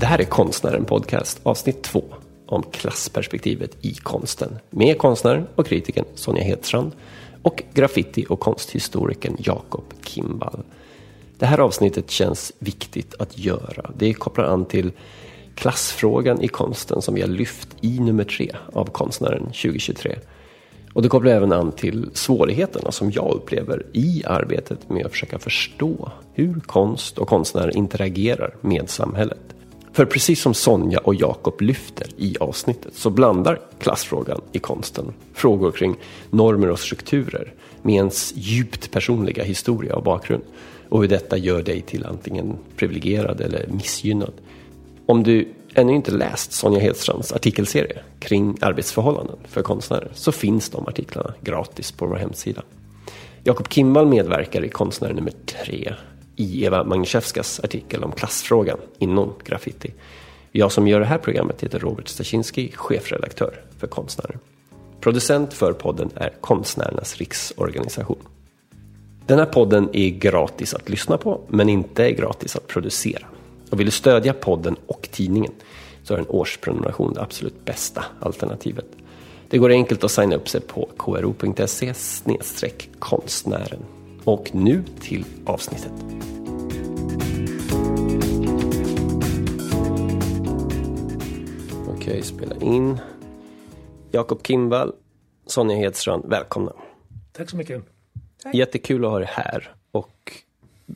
[0.00, 2.04] Det här är Konstnären Podcast avsnitt 2
[2.46, 6.92] om klassperspektivet i konsten med konstnären och kritikern Sonja Hedstrand
[7.42, 10.62] och graffiti och konsthistorikern Jakob Kimball.
[11.38, 13.90] Det här avsnittet känns viktigt att göra.
[13.96, 14.92] Det kopplar an till
[15.54, 20.18] klassfrågan i konsten som vi har lyft i nummer tre av Konstnären 2023.
[20.92, 25.38] Och det kopplar även an till svårigheterna som jag upplever i arbetet med att försöka
[25.38, 29.40] förstå hur konst och konstnärer interagerar med samhället.
[29.92, 35.72] För precis som Sonja och Jakob lyfter i avsnittet så blandar klassfrågan i konsten frågor
[35.72, 35.96] kring
[36.30, 40.42] normer och strukturer med ens djupt personliga historia och bakgrund
[40.88, 44.32] och hur detta gör dig till antingen privilegierad eller missgynnad.
[45.06, 50.86] Om du ännu inte läst Sonja Hedstrands artikelserie kring arbetsförhållanden för konstnärer så finns de
[50.86, 52.62] artiklarna gratis på vår hemsida.
[53.44, 55.94] Jakob Kimball medverkar i Konstnär nummer tre
[56.40, 59.92] i Eva Magniszewskas artikel om klassfrågan inom graffiti.
[60.52, 64.38] Jag som gör det här programmet heter Robert Stasinski, chefredaktör för Konstnärer.
[65.00, 68.18] Producent för podden är Konstnärernas riksorganisation.
[69.26, 73.26] Den här podden är gratis att lyssna på, men inte gratis att producera.
[73.70, 75.52] Och vill du stödja podden och tidningen
[76.02, 78.86] så är en årsprenumeration det absolut bästa alternativet.
[79.48, 81.94] Det går enkelt att signa upp sig på kro.se
[82.98, 83.99] konstnären.
[84.30, 85.92] Och nu till avsnittet.
[91.88, 92.98] Okej, spela in.
[94.10, 94.92] Jakob Kimball,
[95.46, 96.72] Sonja Hedstrand, välkomna.
[97.32, 97.82] Tack så mycket.
[98.42, 98.54] Tack.
[98.54, 99.74] Jättekul att ha er här.
[99.90, 100.32] Och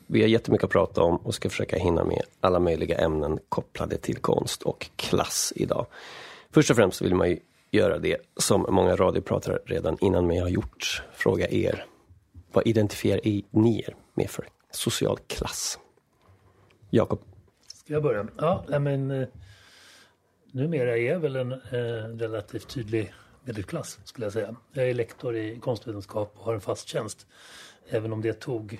[0.07, 3.97] vi har jättemycket att prata om och ska försöka hinna med alla möjliga ämnen kopplade
[3.97, 5.85] till konst och klass idag.
[6.51, 7.39] Först och främst vill man ju
[7.71, 11.03] göra det som många radiopratare redan innan mig har gjort.
[11.13, 11.85] Fråga er,
[12.55, 15.79] vad identifierar ni er med för social klass?
[16.89, 17.19] Jakob?
[17.67, 18.27] Ska jag börja?
[18.37, 19.27] Ja, men eh,
[20.51, 21.57] numera är jag väl en eh,
[22.17, 24.55] relativt tydlig medelklass skulle jag säga.
[24.73, 27.27] Jag är lektor i konstvetenskap och har en fast tjänst.
[27.89, 28.79] Även om det tog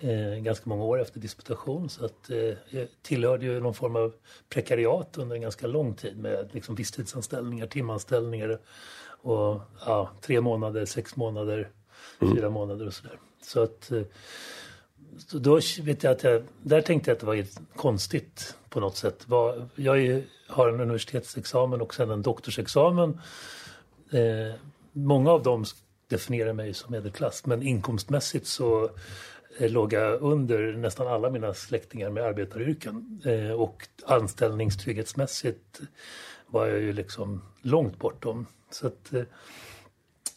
[0.00, 1.88] eh, ganska många år efter disputation.
[1.88, 4.14] Så att, eh, jag tillhörde ju någon form av
[4.48, 8.60] prekariat under en ganska lång tid med liksom visstidsanställningar, timanställningar
[9.22, 11.70] och ja, tre månader, sex månader,
[12.20, 12.36] mm.
[12.36, 13.18] fyra månader och sådär.
[13.42, 14.02] Så att eh,
[15.18, 17.44] så då vet jag att jag, där tänkte jag att det var
[17.76, 19.26] konstigt på något sätt.
[19.74, 23.20] Jag har en universitetsexamen och sen en doktorsexamen.
[24.10, 24.54] Eh,
[24.92, 25.64] många av dem
[26.08, 28.90] definierar mig som medelklass men inkomstmässigt så
[29.58, 33.22] eh, låg jag under nästan alla mina släktingar med arbetaryrken.
[33.56, 35.80] Och anställningstrygghetsmässigt
[36.46, 38.46] var jag ju liksom långt bortom.
[38.70, 39.12] Så att,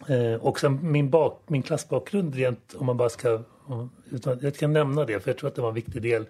[0.07, 3.43] eh, och sen min, bak, min klassbakgrund rent om man bara ska...
[4.11, 6.25] Utan, jag kan nämna det för jag tror att det var en viktig del.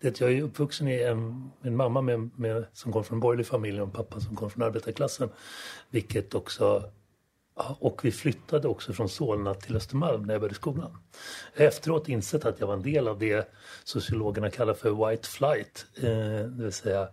[0.00, 3.20] Det att jag är uppvuxen i en, en mamma med, med, som kom från en
[3.20, 5.28] borgerlig familj och en pappa som kom från arbetarklassen.
[5.90, 6.90] Vilket också
[7.56, 10.98] och vi flyttade också från Solna till Östermalm när jag började skolan.
[11.54, 13.48] Jag har efteråt insett att jag var en del av det
[13.84, 15.86] sociologerna kallar för white flight.
[15.96, 17.08] Eh, det vill säga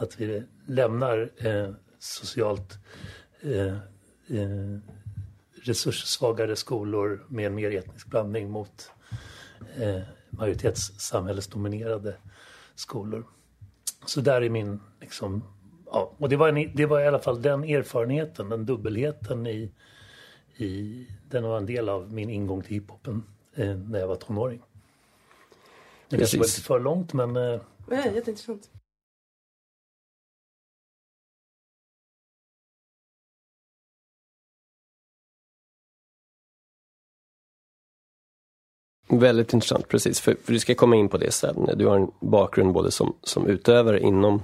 [0.00, 2.78] att vi lämnar eh, socialt
[3.40, 3.66] eh,
[4.38, 4.78] eh
[5.68, 8.90] resurssvagare skolor med en mer etnisk blandning mot
[9.76, 12.16] eh, majoritetssamhällesdominerade
[12.74, 13.24] skolor.
[14.06, 15.44] Så där är min liksom,
[15.86, 19.72] ja, och det var, en, det var i alla fall den erfarenheten, den dubbelheten i,
[20.56, 23.22] i den var en del av min ingång till hiphopen
[23.54, 24.62] eh, när jag var tonåring.
[26.08, 27.36] Det kanske var lite för långt men...
[27.36, 28.70] Eh, Nej, jätteintressant.
[39.08, 40.20] Väldigt intressant, precis.
[40.20, 41.68] För, för du ska komma in på det sen.
[41.76, 44.42] Du har en bakgrund både som, som utövare inom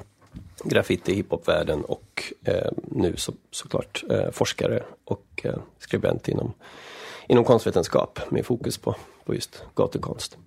[0.65, 6.53] graffiti hiphopvärlden och eh, nu så, såklart eh, forskare och eh, skribent inom,
[7.29, 10.39] inom konstvetenskap med fokus på, på just gatukonst.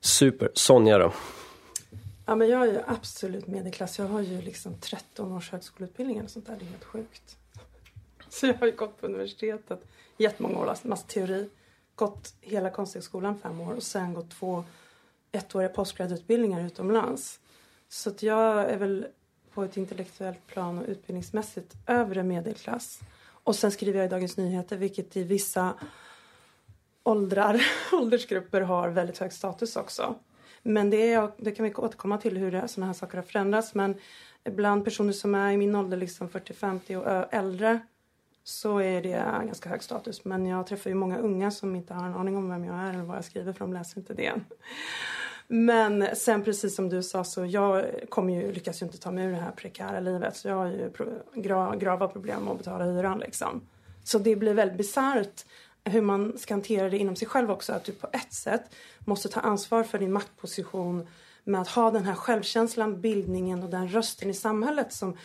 [0.00, 0.50] Super.
[0.54, 1.12] Sonja då?
[2.26, 3.98] Ja, men jag är ju absolut medelklass.
[3.98, 6.56] Jag har ju liksom 13 års högskoleutbildning eller sånt där.
[6.58, 7.36] Det är helt sjukt.
[8.28, 9.80] Så jag har ju gått på universitetet
[10.18, 11.48] jättemånga år, alltså, massa teori.
[12.00, 14.64] Gått hela Konsthögskolan fem år och sen gått två
[15.32, 17.40] ettåriga postgradutbildningar utomlands.
[17.88, 19.06] Så att jag är väl
[19.54, 23.00] på ett intellektuellt plan och utbildningsmässigt övre medelklass.
[23.44, 25.74] Och sen skriver jag i Dagens Nyheter vilket i vissa
[27.02, 27.62] åldrar,
[27.92, 30.14] åldersgrupper har väldigt hög status också.
[30.62, 33.74] Men det, är, det kan vi återkomma till hur sådana här saker har förändrats.
[33.74, 33.94] Men
[34.44, 37.80] bland personer som är i min ålder, liksom 40-50 och äldre,
[38.44, 40.24] så är det ganska hög status.
[40.24, 42.90] Men jag träffar ju många unga som inte har en aning om vem jag är
[42.90, 44.32] eller vad jag skriver för de läser inte det.
[45.52, 49.24] Men sen precis som du sa så jag kommer ju, lyckas ju inte ta mig
[49.24, 50.36] ur det här prekära livet.
[50.36, 50.90] Så jag har ju
[51.34, 53.60] gra, grava problem med att betala hyran liksom.
[54.04, 55.44] Så det blir väldigt bisarrt
[55.84, 57.72] hur man ska hantera det inom sig själv också.
[57.72, 58.62] Att du på ett sätt
[58.98, 61.06] måste ta ansvar för din maktposition
[61.44, 65.16] med att ha den här självkänslan, bildningen och den rösten i samhället som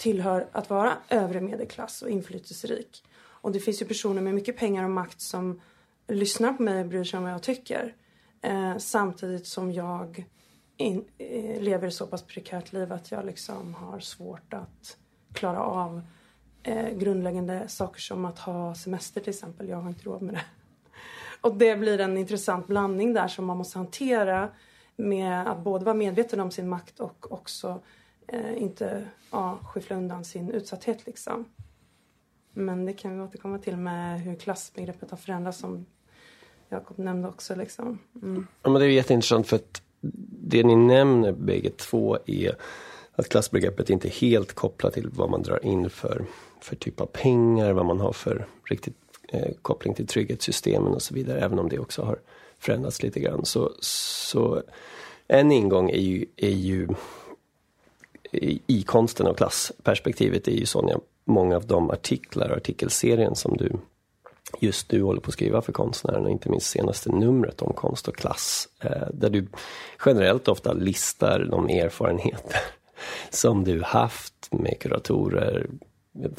[0.00, 3.04] tillhör att vara övre medelklass och inflytelserik.
[3.18, 5.60] Och det finns ju personer med mycket pengar och makt som
[6.08, 7.94] lyssnar på mig och bryr sig om vad jag tycker.
[8.42, 10.24] Eh, samtidigt som jag
[10.76, 14.96] in, eh, lever så pass prekärt liv att jag liksom har svårt att
[15.32, 16.02] klara av
[16.62, 19.68] eh, grundläggande saker som att ha semester till exempel.
[19.68, 20.44] Jag har inte råd med det.
[21.40, 24.48] Och det blir en intressant blandning där som man måste hantera
[24.96, 27.80] med att både vara medveten om sin makt och också
[28.32, 31.44] eh, inte ja, skyffla undan sin utsatthet liksom.
[32.52, 35.86] Men det kan vi återkomma till med hur klassbegreppet har förändrats som
[36.68, 37.54] Jakob nämnde också.
[37.54, 37.98] Liksom.
[38.22, 38.46] Mm.
[38.62, 39.82] Ja, men det är jätteintressant för att
[40.42, 42.56] det ni nämner bägge två är
[43.12, 46.24] att klassbegreppet inte är helt kopplat till vad man drar in för,
[46.60, 48.96] för typ av pengar, vad man har för riktigt
[49.28, 52.18] eh, koppling till trygghetssystemen och så vidare, även om det också har
[52.58, 53.44] förändrats lite grann.
[53.44, 54.62] Så, så
[55.26, 56.88] en ingång är ju, är ju
[58.32, 63.72] i, konsten och klassperspektivet är ju Sonja, många av de artiklar och artikelserien som du
[64.60, 68.16] just nu håller på att skriva för konstnärerna, inte minst senaste numret om konst och
[68.16, 69.46] klass, eh, där du
[70.06, 72.60] generellt ofta listar de erfarenheter
[73.30, 75.66] som du haft med kuratorer,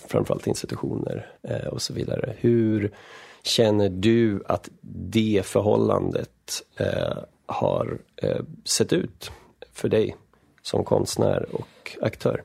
[0.07, 2.35] framförallt institutioner eh, och så vidare.
[2.37, 2.91] Hur
[3.43, 7.97] känner du att det förhållandet eh, har
[8.65, 9.31] sett ut
[9.73, 10.15] för dig
[10.61, 11.67] som konstnär och
[12.01, 12.43] aktör?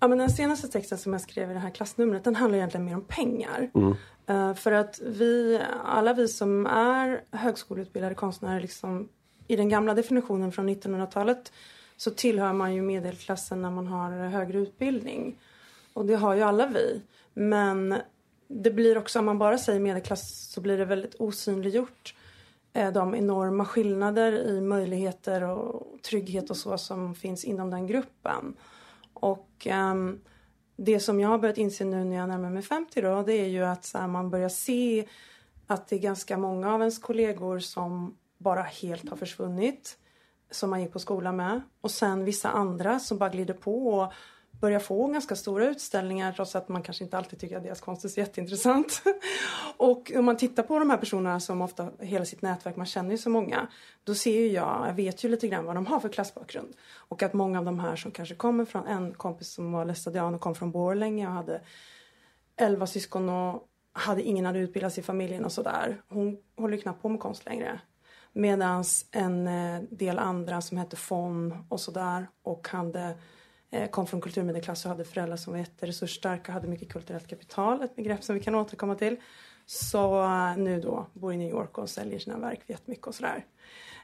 [0.00, 2.84] Ja, men den senaste texten som jag skrev i det här klassnumret den handlar egentligen
[2.84, 3.70] mer om pengar.
[3.74, 3.94] Mm.
[4.30, 9.08] Uh, för att vi, alla vi som är högskoleutbildade konstnärer liksom,
[9.46, 11.52] i den gamla definitionen från 1900-talet
[11.96, 15.38] så tillhör man ju medelklassen när man har högre utbildning.
[15.92, 17.00] Och det har ju alla vi.
[17.34, 17.96] Men
[18.48, 22.14] det blir också, om man bara säger medelklass så blir det väldigt osynliggjort
[22.72, 28.56] Eh, de enorma skillnader i möjligheter och trygghet och så som finns inom den gruppen.
[29.14, 30.20] Och um,
[30.76, 33.48] det som jag har börjat inse nu när jag närmar mig 50 då, det är
[33.48, 35.06] ju att så här, man börjar se
[35.66, 39.96] att det är ganska många av ens kollegor som bara helt har försvunnit.
[40.50, 41.60] Som man gick på skola med.
[41.80, 44.12] Och sen vissa andra som bara glider på och
[44.60, 48.04] börjar få ganska stora utställningar trots att man kanske inte alltid tycker att deras konst
[48.04, 49.02] är så jätteintressant.
[49.76, 53.10] och om man tittar på de här personerna som ofta, hela sitt nätverk, man känner
[53.10, 53.68] ju så många.
[54.04, 56.76] Då ser ju jag, jag vet ju lite grann vad de har för klassbakgrund.
[56.94, 60.34] Och att många av de här som kanske kommer från, en kompis som var lästadian
[60.34, 61.60] och kom från Borlänge och hade
[62.56, 66.02] elva syskon och hade ingen hade utbildats i familjen och sådär.
[66.08, 67.80] Hon håller ju knappt på med konst längre.
[68.32, 73.14] Medan en eh, del andra som hette Fon och sådär och hade
[73.70, 77.82] Eh, kom från kulturmedelklass och hade föräldrar som var jätteresursstarka och hade mycket kulturellt kapital,
[77.82, 79.16] ett begrepp som vi kan återkomma till.
[79.66, 83.44] Så eh, nu då bor i New York och säljer sina verk jättemycket och sådär.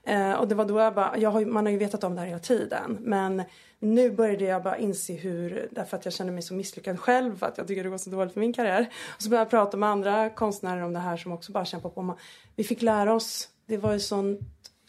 [0.03, 2.21] Eh, och det var då jag bara, jag har, man har ju vetat om det
[2.21, 3.43] här hela tiden men
[3.79, 7.47] nu började jag bara inse hur, därför att jag känner mig så misslyckad själv för
[7.47, 8.89] att jag tycker det går så dåligt för min karriär.
[9.17, 11.91] Och så började jag prata med andra konstnärer om det här som också bara kämpar
[11.91, 12.19] på.
[12.57, 14.41] Vi fick lära oss, det var ju sånt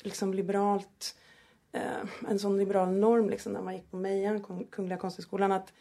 [0.02, 1.16] liksom liberalt
[1.78, 5.74] eh, en sån liberal norm liksom när man gick på Mejan, Kungliga Konsthögskolan att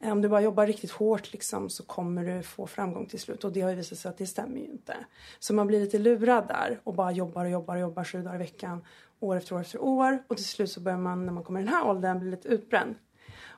[0.00, 3.44] eh, om du bara jobbar riktigt hårt liksom så kommer du få framgång till slut
[3.44, 4.96] och det har ju visat sig att det stämmer ju inte.
[5.38, 8.34] Så man blir lite lurad där och bara jobbar och jobbar och jobbar sju dagar
[8.34, 8.84] i veckan
[9.20, 11.64] år efter år efter år och till slut så börjar man när man kommer i
[11.64, 12.94] den här åldern bli lite utbränd.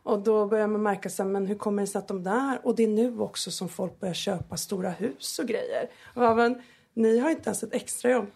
[0.06, 2.76] Och då börjar man märka sig, men hur kommer det sig att de där, och
[2.76, 5.90] det är nu också som folk börjar köpa stora hus och grejer.
[6.14, 6.62] Och men,
[6.94, 8.26] ni har inte ens ett extrajobb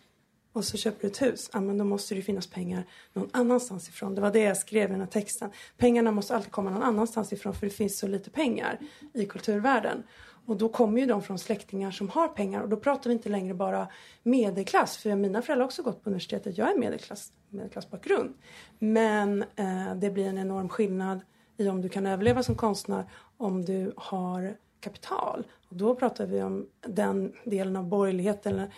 [0.53, 3.89] och så köper du ett hus, ja men då måste det finnas pengar någon annanstans
[3.89, 4.15] ifrån.
[4.15, 5.51] Det var det jag skrev i den här texten.
[5.77, 8.79] Pengarna måste alltid komma någon annanstans ifrån för det finns så lite pengar
[9.13, 10.03] i kulturvärlden.
[10.47, 13.29] Och då kommer ju de från släktingar som har pengar och då pratar vi inte
[13.29, 13.89] längre bara
[14.23, 14.97] medelklass.
[14.97, 16.59] För mina föräldrar har också gått på universitetet.
[16.59, 18.35] Jag är medelklass, medelklassbakgrund.
[18.79, 21.21] Men eh, det blir en enorm skillnad
[21.57, 25.47] i om du kan överleva som konstnär om du har kapital.
[25.69, 28.71] Och då pratar vi om den delen av borgerligheten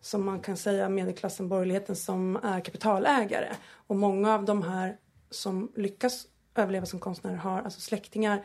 [0.00, 3.52] som man kan säga medelklassen, borgerligheten som är kapitalägare.
[3.70, 4.96] Och många av de här
[5.30, 8.44] som lyckas överleva som konstnärer har alltså släktingar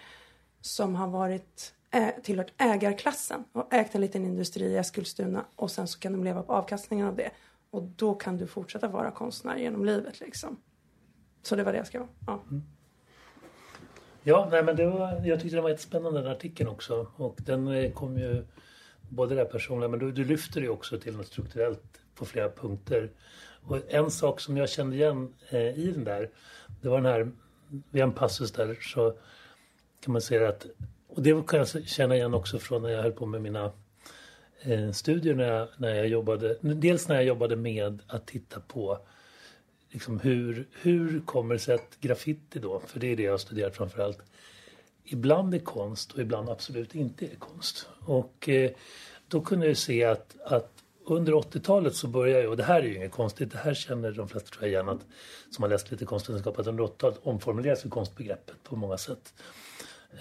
[0.62, 5.88] som har varit eh, tillhört ägarklassen och ägt en liten industri i Eskilstuna och sen
[5.88, 7.32] så kan de leva på avkastningen av det.
[7.70, 10.58] Och då kan du fortsätta vara konstnär genom livet liksom.
[11.42, 12.44] Så det var det jag skrev ja.
[12.52, 12.64] Mm.
[14.26, 17.68] Ja, nej, men det var, jag tyckte det var jättespännande den artikeln också och den
[17.68, 18.46] eh, kom ju
[19.10, 23.10] både det personliga men du, du lyfter det också till något strukturellt på flera punkter.
[23.66, 26.30] Och en sak som jag kände igen eh, i den där,
[26.82, 27.32] det var den här,
[27.92, 29.16] vid en passus där så
[30.00, 30.66] kan man säga att,
[31.08, 33.72] och det kan jag känna igen också från när jag höll på med mina
[34.62, 39.00] eh, studier när jag, när jag jobbade, dels när jag jobbade med att titta på
[39.90, 43.38] liksom hur, hur kommer det sig att graffiti då, för det är det jag har
[43.38, 44.20] studerat framförallt,
[45.06, 47.88] ibland är konst och ibland absolut inte är konst.
[48.06, 48.72] Och eh,
[49.28, 52.88] då kunde jag se att, att under 80-talet så började jag, och det här är
[52.88, 55.06] ju inget konstigt, det här känner de flesta tror jag igen att,
[55.50, 59.34] som har läst lite konstvetenskap, att under 80-talet omformuleras ju konstbegreppet på många sätt.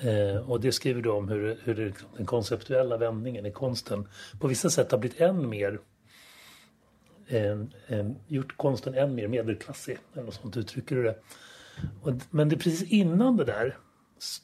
[0.01, 4.09] Eh, och det skriver du om hur, hur det, liksom, den konceptuella vändningen i konsten
[4.41, 5.81] på vissa sätt har blivit än mer
[7.27, 11.19] eh, eh, gjort konsten än mer medelklassig, eller något sånt uttrycker du det.
[12.03, 13.77] Och, men det är precis innan det där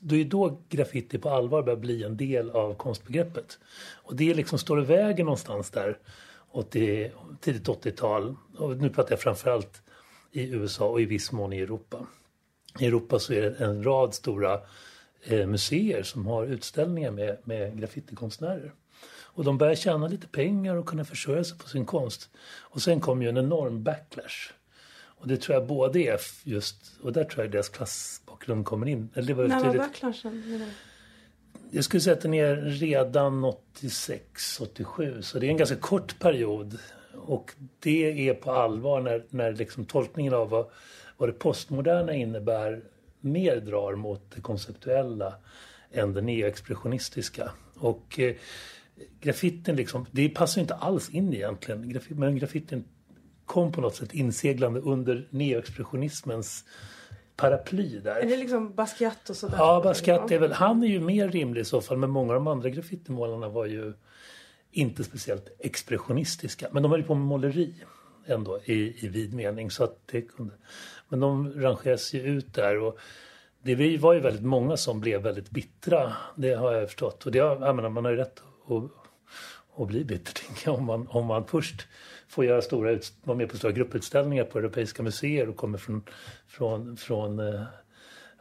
[0.00, 3.58] det är då graffiti på allvar börjar bli en del av konstbegreppet.
[4.02, 5.98] Och det liksom står i vägen någonstans där
[6.50, 8.36] 80, tidigt 80-tal.
[8.56, 9.82] Och nu pratar jag framförallt
[10.32, 12.06] i USA och i viss mån i Europa.
[12.78, 14.60] I Europa så är det en rad stora
[15.24, 18.72] eh, museer som har utställningar med, med graffitikonstnärer.
[19.38, 22.30] Och de börjar tjäna lite pengar och kunna försörja sig på sin konst.
[22.60, 24.52] Och sen kom ju en enorm backlash.
[25.18, 29.08] Och det tror jag både är just, och där tror jag deras klassbakgrund kommer in.
[29.14, 30.64] Eller det var När var backlashen?
[31.70, 35.22] Jag skulle säga att den är redan 86, 87.
[35.22, 36.78] Så det är en ganska kort period.
[37.14, 40.66] Och det är på allvar när, när liksom tolkningen av vad,
[41.16, 42.82] vad det postmoderna innebär
[43.20, 45.34] mer drar mot det konceptuella
[45.92, 47.50] än det neoexpressionistiska.
[47.74, 48.34] Och eh,
[49.20, 52.00] graffitin liksom, det passar inte alls in egentligen.
[52.08, 52.84] Men graffitin
[53.48, 56.64] kom på något sätt inseglande under neoexpressionismens
[57.36, 58.16] paraply där.
[58.16, 59.56] Är det liksom Basquiat och sådär?
[59.58, 62.34] Ja, Basquiat är väl, han är ju mer rimlig i så fall men många av
[62.34, 63.92] de andra graffitimålarna var ju
[64.70, 66.68] inte speciellt expressionistiska.
[66.72, 67.74] Men de höll på med måleri
[68.26, 69.70] ändå i, i vid mening.
[69.70, 70.54] Så att det kunde,
[71.08, 72.78] men de rangeras ju ut där.
[72.78, 72.98] Och
[73.62, 76.12] det var ju väldigt många som blev väldigt bittra.
[76.36, 77.26] Det har jag förstått.
[77.26, 81.26] Och det, jag menar, man har ju rätt att, att bli bitter om man, om
[81.26, 81.86] man först
[82.28, 86.02] får göra stora, vara med på stora grupputställningar på europeiska museer och kommer från,
[86.46, 87.62] från, från eh,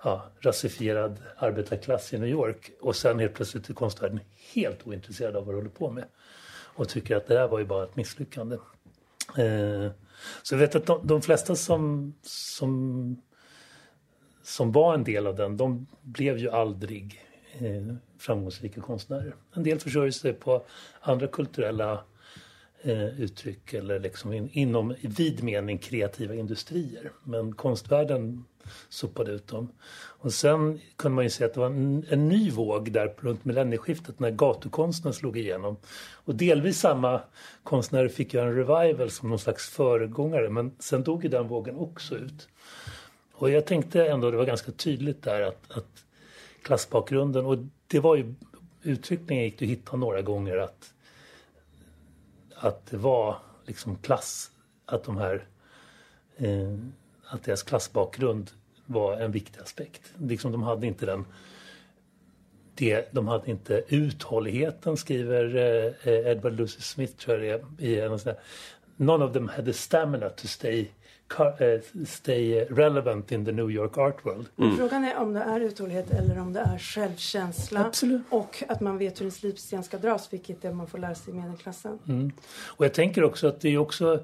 [0.03, 4.19] ja, rasifierad arbetarklass i New York och sen helt plötsligt är konstvärlden
[4.53, 6.05] helt ointresserad av vad du håller på med
[6.77, 8.55] och tycker att det där var ju bara ett misslyckande.
[9.37, 9.91] Eh,
[10.43, 13.21] så jag vet att de, de flesta som, som,
[14.43, 17.21] som var en del av den, de blev ju aldrig
[17.53, 19.35] eh, framgångsrika konstnärer.
[19.55, 20.65] En del försörjer sig på
[21.01, 22.03] andra kulturella
[22.81, 27.11] Eh, uttryck eller liksom in, inom i vid mening kreativa industrier.
[27.23, 28.45] Men konstvärlden
[28.89, 29.71] sopade ut dem.
[29.97, 33.45] Och sen kunde man ju se att det var en, en ny våg där runt
[33.45, 35.77] millennieskiftet när gatukonsten slog igenom.
[36.11, 37.21] Och delvis samma
[37.63, 41.75] konstnärer fick göra en revival som någon slags föregångare men sen dog ju den vågen
[41.75, 42.47] också ut.
[43.33, 46.05] Och jag tänkte ändå det var ganska tydligt där att, att
[46.61, 47.57] klassbakgrunden och
[47.87, 48.33] det var ju
[48.83, 50.93] uttryckningen gick det att hitta några gånger att
[52.59, 54.51] att det var liksom klass,
[54.85, 55.47] att de här
[56.37, 56.77] eh,
[57.29, 58.51] att deras klassbakgrund
[58.85, 60.01] var en viktig aspekt.
[60.17, 61.25] Liksom de hade inte den
[62.75, 65.55] det, de hade inte uthålligheten skriver
[66.07, 68.41] eh, Edward Lucy Smith tror jag det är, i en sån där,
[68.99, 71.06] None of them had the stamina to stay Eh,
[72.05, 74.47] stay relevant in the New York art world.
[74.57, 74.77] Mm.
[74.77, 78.21] Frågan är om det är uthållighet eller om det är självkänsla Absolut.
[78.29, 81.33] och att man vet hur en slipsten ska dras, vilket är man får lära sig
[81.33, 81.99] i medelklassen.
[82.07, 82.31] Mm.
[82.65, 84.19] Och jag tänker också att det är också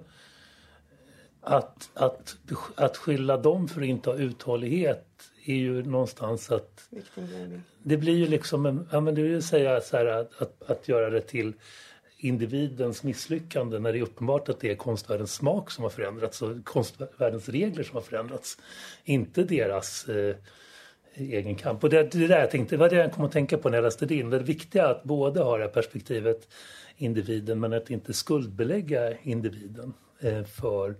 [1.42, 2.38] att, att,
[2.76, 5.08] att skylla dem för att inte ha uthållighet
[5.46, 6.90] är ju någonstans att...
[7.84, 10.88] Det blir ju liksom, en, ja men det vill säga så här att, att, att
[10.88, 11.54] göra det till
[12.24, 16.66] individens misslyckande när det är uppenbart att det är konstvärldens smak som har förändrats och
[16.66, 18.58] konstvärldens regler som har förändrats.
[19.04, 20.36] Inte deras eh,
[21.16, 21.84] egen kamp.
[21.84, 23.78] Och det, det där jag tänkte, det var det jag kom att tänka på när
[23.78, 24.24] jag läste det.
[24.24, 26.48] Det viktiga är att både ha det här perspektivet
[26.98, 30.96] individen men att inte skuldbelägga individen eh, för,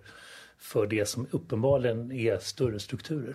[0.58, 3.34] för det som uppenbarligen är större strukturer.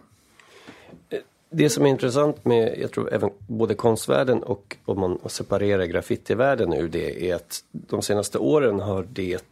[1.09, 1.19] Eh,
[1.51, 6.73] det som är intressant med, jag tror även både konstvärlden och om man separerar graffitivärlden
[6.73, 9.43] ur det är att de senaste åren har det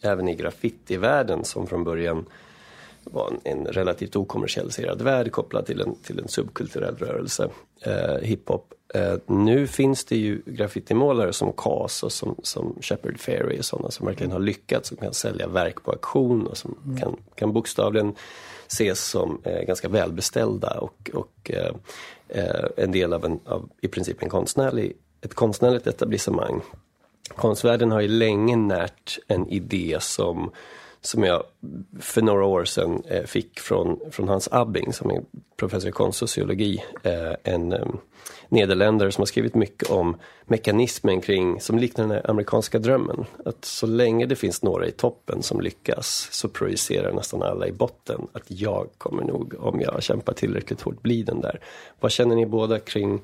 [0.00, 2.26] även i graffitivärlden som från början
[3.04, 7.48] var en, en relativt okommersialiserad värld kopplad till en, till en subkulturell rörelse,
[7.80, 8.74] eh, hiphop.
[8.94, 13.90] Eh, nu finns det ju graffitimålare som Cas och som, som Shepard Fairey och sådana
[13.90, 16.96] som verkligen har lyckats, som kan sälja verk på auktion och som mm.
[16.96, 18.14] kan, kan bokstavligen
[18.66, 21.74] ses som eh, ganska välbeställda och, och eh,
[22.28, 26.60] eh, en del av, en, av i princip en konstnärlig, ett konstnärligt etablissemang.
[27.28, 30.50] Konstvärlden har ju länge närt en idé som
[31.06, 31.42] som jag
[32.00, 35.22] för några år sedan eh, fick från, från Hans Abbing som är
[35.56, 36.84] professor i konstsociologi.
[37.02, 37.86] Eh, en eh,
[38.48, 43.24] nederländare som har skrivit mycket om mekanismen kring, som liknar den amerikanska drömmen.
[43.44, 47.72] Att så länge det finns några i toppen som lyckas så projicerar nästan alla i
[47.72, 51.60] botten att jag kommer nog, om jag kämpar tillräckligt hårt, bli den där.
[52.00, 53.20] Vad känner ni båda kring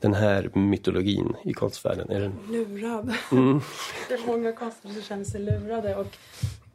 [0.00, 2.10] den här mytologin i konstvärlden?
[2.10, 2.32] Är den...
[2.48, 3.14] Lurad.
[3.32, 3.60] Mm.
[4.08, 5.96] det är många konstnärer som känner sig lurade.
[5.96, 6.16] Och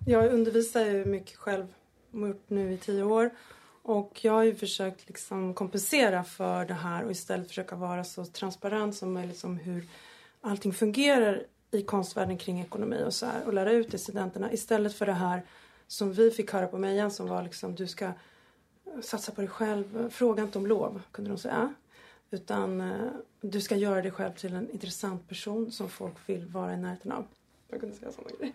[0.07, 1.73] jag undervisar ju mycket själv,
[2.11, 3.29] gjort nu i tio år.
[3.83, 8.25] Och jag har ju försökt liksom kompensera för det här och istället försöka vara så
[8.25, 9.85] transparent som möjligt om hur
[10.41, 14.93] allting fungerar i konstvärlden kring ekonomi och så här och lära ut till studenterna istället
[14.93, 15.45] för det här
[15.87, 18.11] som vi fick höra på Mejan som var liksom du ska
[19.01, 21.73] satsa på dig själv, fråga inte om lov kunde de säga.
[22.31, 23.11] Utan eh,
[23.41, 27.11] du ska göra dig själv till en intressant person som folk vill vara i närheten
[27.11, 27.25] av.
[27.67, 28.53] Jag kunde säga sådana grejer.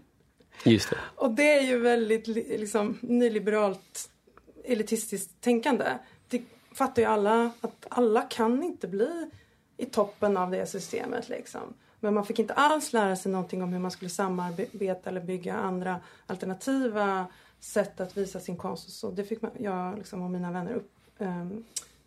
[0.64, 0.98] Just det.
[1.16, 4.10] Och det är ju väldigt liksom, nyliberalt
[4.64, 5.84] elitistiskt tänkande.
[6.28, 6.42] Det
[6.74, 9.30] fattar ju alla att alla kan inte bli
[9.76, 11.74] i toppen av det systemet liksom.
[12.00, 15.54] Men man fick inte alls lära sig någonting om hur man skulle samarbeta eller bygga
[15.54, 17.26] andra alternativa
[17.60, 18.90] sätt att visa sin konst.
[18.90, 21.64] Så det fick man, jag liksom, och mina vänner upp, um,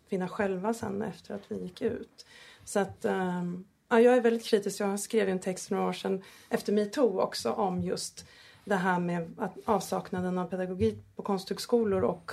[0.08, 2.26] finna själva sen efter att vi gick ut.
[2.64, 4.80] Så att um, ja, jag är väldigt kritisk.
[4.80, 8.24] Jag skrev en text för några år sedan efter metoo också om just
[8.64, 12.32] det här med att avsaknaden av pedagogik på konsthögskolor och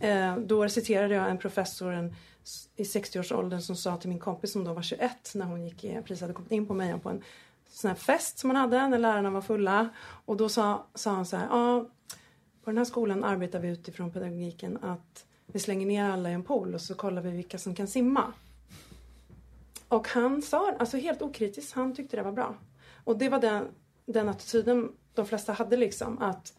[0.00, 2.14] eh, då citerade jag en professor en,
[2.76, 6.20] i 60-årsåldern som sa till min kompis som då var 21 när hon gick, precis
[6.20, 7.22] hade kommit in på mig på en
[7.70, 9.88] sån här fest som man hade när lärarna var fulla
[10.24, 11.88] och då sa, sa han så här, ja
[12.64, 16.42] på den här skolan arbetar vi utifrån pedagogiken att vi slänger ner alla i en
[16.42, 18.32] pool och så kollar vi vilka som kan simma.
[19.88, 22.54] Och han sa, alltså helt okritiskt, han tyckte det var bra.
[23.04, 23.68] Och det var den,
[24.06, 26.52] den attityden de flesta hade liksom att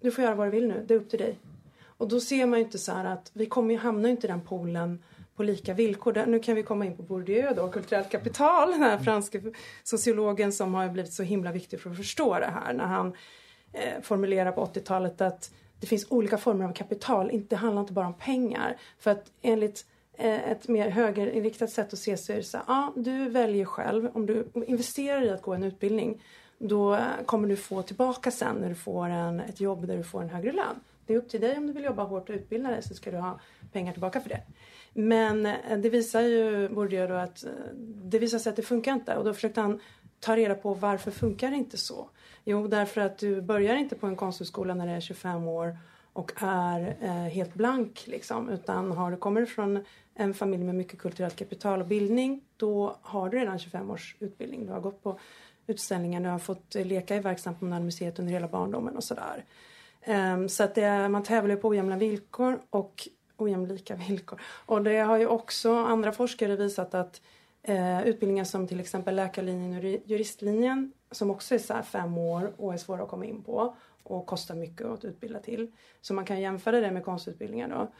[0.00, 1.38] du får göra vad du vill nu, det är upp till dig.
[1.98, 4.30] Och då ser man ju inte så här att vi kommer ju hamna inte i
[4.30, 5.02] den poolen
[5.36, 6.12] på lika villkor.
[6.12, 9.42] Där, nu kan vi komma in på Bourdieu då, kulturellt kapital, den här franske
[9.82, 13.14] sociologen som har blivit så himla viktig för att förstå det här när han
[13.72, 18.06] eh, formulerar på 80-talet att det finns olika former av kapital, det handlar inte bara
[18.06, 18.76] om pengar.
[18.98, 19.84] För att enligt
[20.18, 23.64] Eh, ett mer högerinriktat sätt att se så är det så här, ja du väljer
[23.64, 26.22] själv, om du investerar i att gå en utbildning
[26.58, 30.22] då kommer du få tillbaka sen när du får en, ett jobb där du får
[30.22, 30.80] en högre lön.
[31.06, 33.10] Det är upp till dig om du vill jobba hårt och utbilda dig så ska
[33.10, 33.40] du ha
[33.72, 34.42] pengar tillbaka för det.
[34.92, 37.50] Men eh, det visar ju Bourdieu då att eh,
[37.82, 39.80] det visar sig att det funkar inte och då försökte han
[40.20, 42.08] ta reda på varför funkar det inte så?
[42.44, 45.78] Jo, därför att du börjar inte på en konsthögskola när du är 25 år
[46.16, 48.48] och är eh, helt blank liksom.
[48.48, 53.28] Utan har du kommer från en familj med mycket kulturellt kapital och bildning då har
[53.28, 54.66] du redan 25 års utbildning.
[54.66, 55.18] Du har gått på
[55.66, 59.44] utställningar, du har fått eh, leka i verksamhet på museet under hela barndomen och sådär.
[60.06, 64.40] Um, så att det, man tävlar på ojämna villkor och ojämlika villkor.
[64.42, 67.20] Och det har ju också andra forskare visat att
[67.62, 72.74] eh, utbildningar som till exempel läkarlinjen och juristlinjen som också är så fem år och
[72.74, 75.72] är svåra att komma in på och kostar mycket att utbilda till.
[76.00, 77.90] Så man kan jämföra det med konstutbildningar då.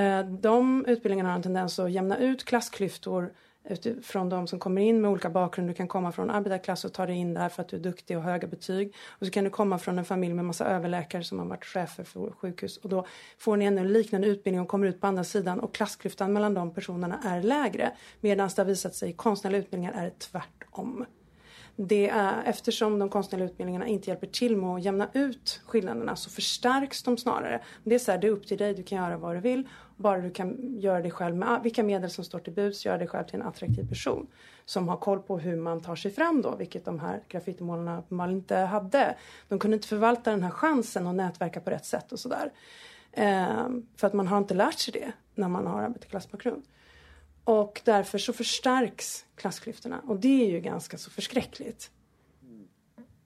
[0.00, 3.32] Eh, de utbildningarna har en tendens att jämna ut klassklyftor
[3.68, 5.70] utifrån de som kommer in med olika bakgrund.
[5.70, 8.16] Du kan komma från arbetarklass och ta dig in där för att du är duktig
[8.16, 8.94] och har höga betyg.
[9.06, 12.04] Och så kan du komma från en familj med massa överläkare som har varit chefer
[12.04, 12.76] för sjukhus.
[12.76, 13.06] Och då
[13.38, 16.74] får ni en liknande utbildning och kommer ut på andra sidan och klassklyftan mellan de
[16.74, 17.92] personerna är lägre.
[18.20, 21.06] Medan det har visat sig i konstnärliga utbildningar är det tvärtom
[21.76, 26.30] det är, eftersom de konstnärliga utbildningarna inte hjälper till med att jämna ut skillnaderna så
[26.30, 27.62] förstärks de snarare.
[27.84, 29.68] Det är så här, det är upp till dig, du kan göra vad du vill.
[29.96, 33.06] Bara du kan göra dig själv med vilka medel som står till buds, göra dig
[33.08, 34.26] själv till en attraktiv person.
[34.64, 38.38] Som har koll på hur man tar sig fram då, vilket de här graffitimålarna uppenbarligen
[38.38, 39.16] inte hade.
[39.48, 42.52] De kunde inte förvalta den här chansen och nätverka på rätt sätt och sådär.
[43.12, 46.64] Ehm, för att man har inte lärt sig det när man har arbetarklassbakgrund.
[47.44, 51.90] Och därför så förstärks klassklyftorna och det är ju ganska så förskräckligt.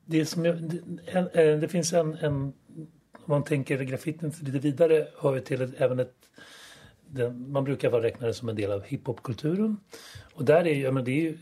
[0.04, 0.78] Det, som jag, det,
[1.34, 2.54] eh, det finns en, en, om
[3.24, 6.20] man tänker graffitin lite vidare, hör ju till ett, även ett
[7.12, 9.76] den, man brukar vara räkna det som en del av hiphopkulturen.
[10.34, 11.38] Och där är ju, men det är ju,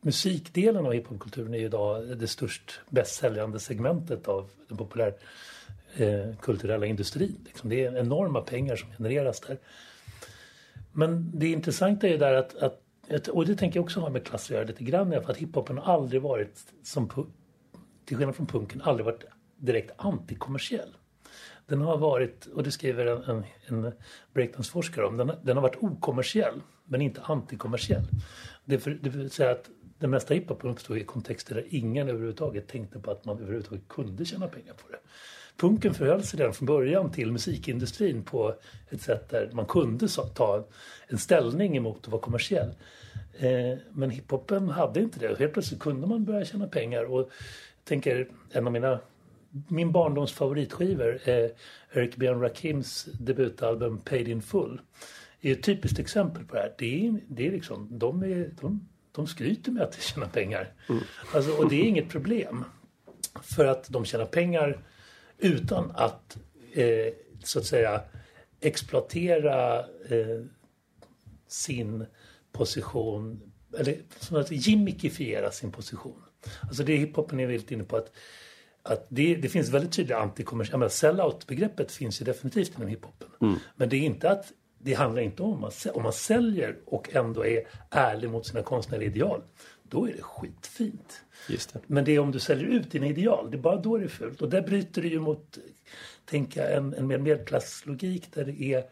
[0.00, 7.38] musikdelen av hiphopkulturen är ju idag det störst bästsäljande segmentet av den populärkulturella eh, industrin.
[7.44, 7.70] Liksom.
[7.70, 9.58] Det är enorma pengar som genereras där.
[10.92, 12.80] Men det intressanta är ju där att, att
[13.28, 15.78] och det tänker jag också ha med klass att göra lite grann, för att hiphopen
[15.78, 17.08] har aldrig varit, som,
[18.04, 19.24] till skillnad från punken, aldrig varit
[19.56, 20.96] direkt antikommersiell.
[21.66, 23.92] Den har varit, och det skriver en, en, en
[24.32, 28.04] breakdanceforskare om, den, den har varit okommersiell men inte antikommersiell.
[28.64, 32.68] Det, för, det vill säga att den mesta hiphopen uppstod i kontexter där ingen överhuvudtaget
[32.68, 34.98] tänkte på att man överhuvudtaget kunde tjäna pengar på det.
[35.62, 38.54] Punken förhöll sig redan från början till musikindustrin på
[38.90, 40.68] ett sätt där man kunde ta
[41.06, 42.74] en ställning emot att vara kommersiell.
[43.38, 45.38] Eh, men hiphopen hade inte det.
[45.38, 47.04] Helt plötsligt kunde man börja tjäna pengar.
[47.04, 47.30] Och
[47.84, 49.00] tänker, en av mina
[49.68, 51.50] min barndoms favoritskivor är
[51.92, 52.28] Eric B.
[52.28, 54.80] Rakims debutalbum Paid in Full.
[55.40, 56.74] är ett typiskt exempel på det här.
[56.78, 60.72] Det är, det är liksom, de, är, de, de skryter med att de tjänar pengar.
[60.88, 61.02] Mm.
[61.34, 62.64] Alltså, och det är inget problem.
[63.42, 64.78] För att de tjänar pengar
[65.42, 66.38] utan att
[66.72, 67.12] eh,
[67.44, 68.02] så att säga
[68.60, 70.44] exploatera eh,
[71.48, 72.06] sin
[72.52, 76.22] position eller som att gimmikifiera sin position.
[76.60, 78.12] Alltså det hiphopen är väldigt inne på att,
[78.82, 83.28] att det, det finns väldigt tydliga antikommersiella, sell-out-begreppet finns ju definitivt inom hiphopen.
[83.40, 83.58] Mm.
[83.76, 87.46] Men det är inte att det handlar inte om att om man säljer och ändå
[87.46, 89.42] är ärlig mot sina konstnärliga ideal.
[89.82, 91.22] Då är det skitfint.
[91.48, 91.74] Det.
[91.86, 94.08] Men det är om du säljer ut dina ideal, det är bara då det är
[94.08, 94.42] fult.
[94.42, 95.58] Och där bryter det ju mot,
[96.24, 98.84] tänka en, en mer medelklasslogik där det är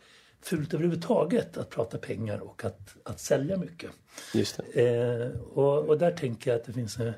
[0.43, 3.91] fult överhuvudtaget att prata pengar och att, att sälja mycket.
[4.35, 7.13] Just eh, och, och, där tänker jag att det finns en,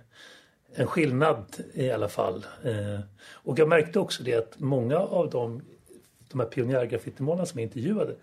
[0.74, 2.46] en skillnad i alla fall.
[2.64, 5.62] Eh, och jag märkte också det att många av de,
[6.28, 8.16] de här pionjärgraffitimålarna som jag intervjuade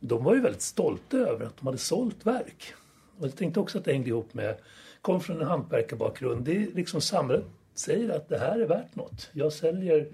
[0.00, 2.74] de var ju väldigt stolta över att de hade sålt verk.
[3.18, 4.56] Och jag tänkte också att det hängde ihop med,
[5.02, 6.44] kom från en hantverkarbakgrund.
[6.44, 9.30] Det är liksom samhället säger att det här är värt något.
[9.32, 10.08] Jag säljer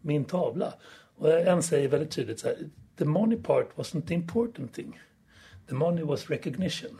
[0.00, 0.74] min tavla.
[1.16, 2.56] Och en säger väldigt tydligt så här,
[2.98, 5.00] the money part wasn't the important thing.
[5.68, 6.98] The money was recognition.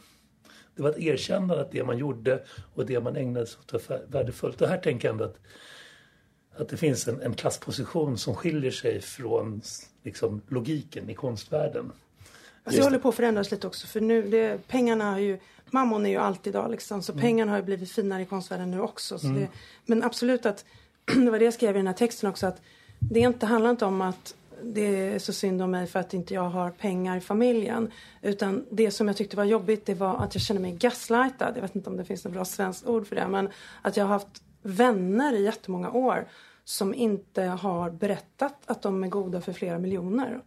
[0.76, 2.42] Det var ett erkännande att det man gjorde
[2.74, 4.61] och det man ägnade sig åt var värdefullt.
[4.61, 5.38] Och här tänker jag ändå att,
[6.57, 9.62] att det finns en, en klassposition som skiljer sig från
[10.02, 11.92] liksom, logiken i konstvärlden.
[12.64, 15.38] Alltså jag håller på att förändras lite också för nu, det, pengarna har ju,
[15.72, 17.22] mammon är ju allt idag liksom, så mm.
[17.22, 19.24] pengarna har ju blivit finare i konstvärlden nu också.
[19.24, 19.40] Mm.
[19.40, 19.48] Det,
[19.87, 20.64] men absolut att,
[21.04, 22.61] det var det jag skrev i den här texten också, att
[22.98, 26.35] det inte, handlar inte om att det är så synd om mig för att inte
[26.35, 27.90] jag har pengar i familjen.
[28.22, 31.52] Utan det som jag tyckte var jobbigt det var att jag kände mig gaslightad.
[31.56, 33.28] Jag vet inte om det finns något bra svenskt ord för det.
[33.28, 33.48] Men
[33.82, 36.26] att jag har haft vänner i jättemånga år
[36.64, 40.40] som inte har berättat att de är goda för flera miljoner.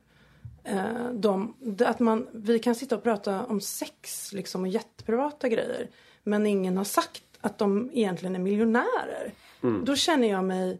[0.65, 5.89] Eh, de, att man, vi kan sitta och prata om sex liksom, och jätteprivata grejer
[6.23, 9.33] men ingen har sagt att de egentligen är miljonärer.
[9.63, 9.85] Mm.
[9.85, 10.79] Då känner jag mig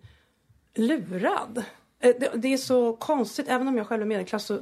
[0.76, 1.64] lurad.
[2.00, 4.60] Eh, det, det, är så konstigt, även om jag själv är medelklass så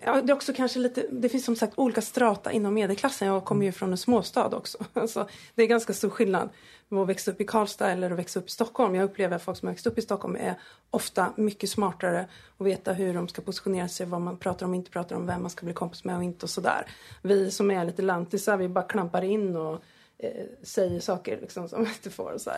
[0.00, 3.28] Ja, det är också kanske lite, det finns som sagt olika strata inom medelklassen.
[3.28, 4.78] Jag kommer ju från en småstad också.
[4.92, 6.48] Alltså, det är ganska stor skillnad
[6.88, 8.94] med att växa upp i Karlstad eller att växa upp i Stockholm.
[8.94, 10.54] Jag upplever att folk som har växt upp i Stockholm är
[10.90, 14.76] ofta mycket smartare och veta hur de ska positionera sig, vad man pratar om och
[14.76, 16.86] inte pratar om, vem man ska bli kompis med och inte och sådär.
[17.22, 19.82] Vi som är lite lantisar, vi bara klampar in och
[20.18, 22.50] eh, säger saker liksom som inte får och så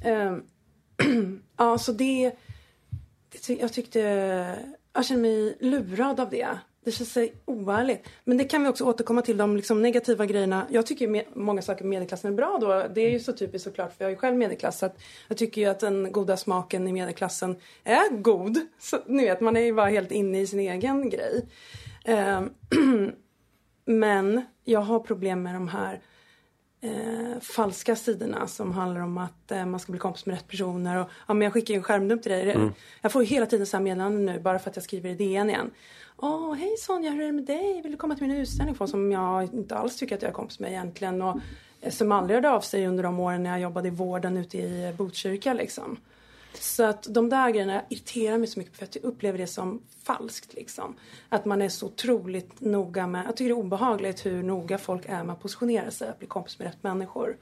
[0.00, 0.36] eh,
[1.56, 2.32] ja, så det,
[3.46, 4.00] det, jag tyckte,
[4.92, 6.58] jag känner mig lurad av det.
[6.84, 8.08] Det känns sig oärligt.
[8.24, 10.66] Men det kan vi också återkomma till, de liksom negativa grejerna.
[10.70, 12.86] Jag tycker med, många saker med medelklassen är bra då.
[12.94, 14.78] Det är ju så typiskt såklart, för jag är ju själv medelklass.
[14.78, 14.90] Så
[15.28, 18.60] jag tycker ju att den goda smaken i medelklassen är god.
[18.78, 21.46] Så, ni vet, man är ju bara helt inne i sin egen grej.
[22.04, 22.42] Eh,
[23.84, 26.00] men jag har problem med de här
[26.82, 31.00] eh, falska sidorna som handlar om att eh, man ska bli kompis med rätt personer.
[31.00, 32.50] Och, ja, men jag skickar ju en skärmdump till dig.
[32.50, 32.72] Mm.
[33.00, 35.14] Jag får ju hela tiden så här meddelanden nu bara för att jag skriver i
[35.14, 35.70] DN igen.
[36.16, 37.80] Åh, hej Sonja, hur är det med dig?
[37.82, 38.74] Vill du komma till min utställning?
[38.74, 41.22] Folk som jag inte alls tycker att jag är kompis med egentligen.
[41.22, 41.40] Och
[41.80, 44.58] eh, som aldrig hörde av sig under de åren när jag jobbade i vården ute
[44.58, 45.96] i Botkyrka liksom.
[46.54, 50.54] Så att de där grejerna irriterar mig så mycket för jag upplever det som falskt
[50.54, 50.94] liksom.
[51.28, 55.02] Att man är så otroligt noga med, jag tycker det är obehagligt hur noga folk
[55.08, 57.36] är med att positionera sig, att bli kompis med rätt människor.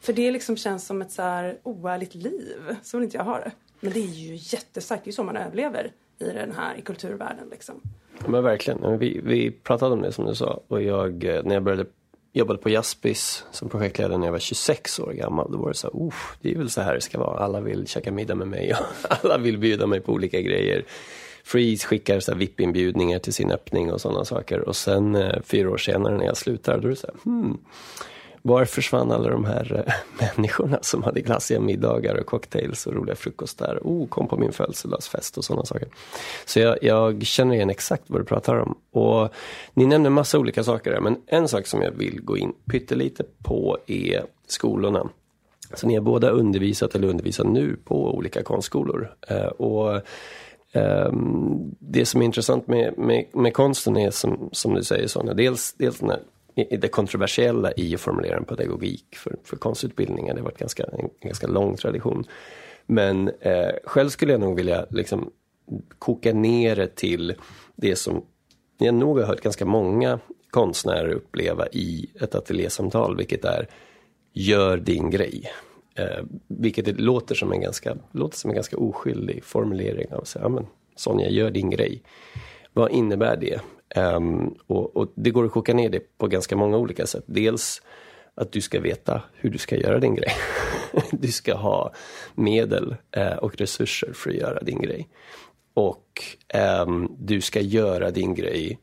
[0.00, 3.38] För det liksom känns som ett så här oärligt liv, så vill inte jag ha
[3.38, 3.50] det.
[3.80, 6.82] Men det är ju jättestarkt, det är ju så man överlever i den här i
[6.82, 7.80] kulturvärlden liksom.
[8.26, 11.62] Men verkligen, vi, vi pratade om det som du sa och jag, eh, när jag
[11.62, 11.86] började
[12.32, 15.52] jobbade på Jaspis som projektledare när jag var 26 år gammal.
[15.52, 17.38] Då var det så här, det är väl så här det ska vara.
[17.38, 18.86] Alla vill käka middag med mig och
[19.24, 20.84] alla vill bjuda mig på olika grejer.
[21.44, 24.60] Freeze skickar så VIP-inbjudningar till sin öppning och sådana saker.
[24.60, 27.58] Och sen eh, fyra år senare när jag slutar, då är det så här, hmm,
[28.42, 29.94] var försvann alla de här äh,
[30.36, 33.78] människorna som hade glassiga middagar och cocktails och roliga frukostar?
[33.82, 35.88] Oh, kom på min födelsedagsfest och sådana saker.
[36.44, 38.78] Så jag, jag, känner igen exakt vad du pratar om.
[38.90, 39.32] Och
[39.74, 43.24] ni nämner massa olika saker där, men en sak som jag vill gå in pyttelite
[43.42, 45.08] på är skolorna.
[45.74, 49.14] Så ni har båda undervisat eller undervisar nu på olika konstskolor.
[49.28, 50.02] Eh, och
[50.74, 55.34] Um, det som är intressant med, med, med konsten är som, som du säger Sonja,
[55.34, 56.20] dels, dels den här
[56.54, 60.34] det kontroversiella i att formulera en pedagogik för, för konstutbildningar.
[60.34, 62.24] Det har varit ganska, en, en ganska lång tradition.
[62.86, 65.30] Men eh, själv skulle jag nog vilja liksom
[65.98, 67.34] koka ner det till
[67.76, 68.24] det som
[68.78, 70.18] jag nog har hört ganska många
[70.50, 73.68] konstnärer uppleva i ett ateljésamtal, vilket är
[74.32, 75.50] gör din grej.
[75.94, 80.36] Eh, vilket det låter som en ganska, låter som en ganska oskyldig formulering av att
[80.40, 82.02] ja, men Sonja, gör din grej.
[82.72, 83.60] Vad innebär det?
[83.96, 87.24] Um, och, och, det går att koka ner det på ganska många olika sätt.
[87.26, 87.82] Dels
[88.34, 90.32] att du ska veta hur du ska göra din grej.
[91.10, 91.92] du ska ha
[92.34, 95.08] medel eh, och resurser för att göra din grej.
[95.74, 96.86] Och eh,
[97.18, 98.78] du ska göra din grej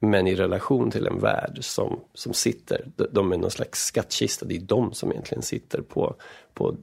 [0.00, 4.56] men i relation till en värld som, som sitter, de är någon slags skattkista, det
[4.56, 6.14] är de som egentligen sitter på,
[6.54, 6.76] på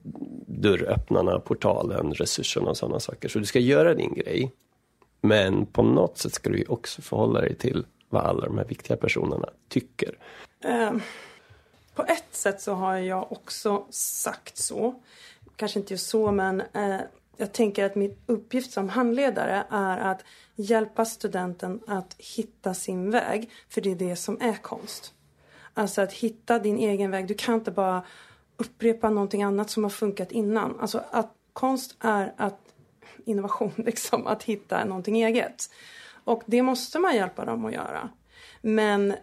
[0.48, 3.30] dörröppnarna, portalen, resurserna och sådana saker.
[3.30, 4.52] Så du ska göra din grej,
[5.28, 8.98] men på något sätt ska du också förhålla dig till vad alla de här viktiga
[8.98, 10.18] personerna tycker.
[10.64, 11.02] Ehm,
[11.96, 14.96] på ett sätt så har jag också sagt så.
[15.56, 17.00] Kanske inte just så, men eh,
[17.38, 20.24] jag tänker att min uppgift som handledare är att
[20.56, 23.50] hjälpa studenten att hitta sin väg.
[23.70, 25.14] För det är det som är konst.
[25.74, 27.28] Alltså att hitta din egen väg.
[27.28, 28.04] Du kan inte bara
[28.58, 30.80] upprepa någonting annat som har funkat innan.
[30.80, 32.67] Alltså att konst är att
[33.28, 35.70] innovation, liksom, att hitta någonting eget.
[36.24, 38.10] Och det måste man hjälpa dem att göra.
[38.62, 39.16] Men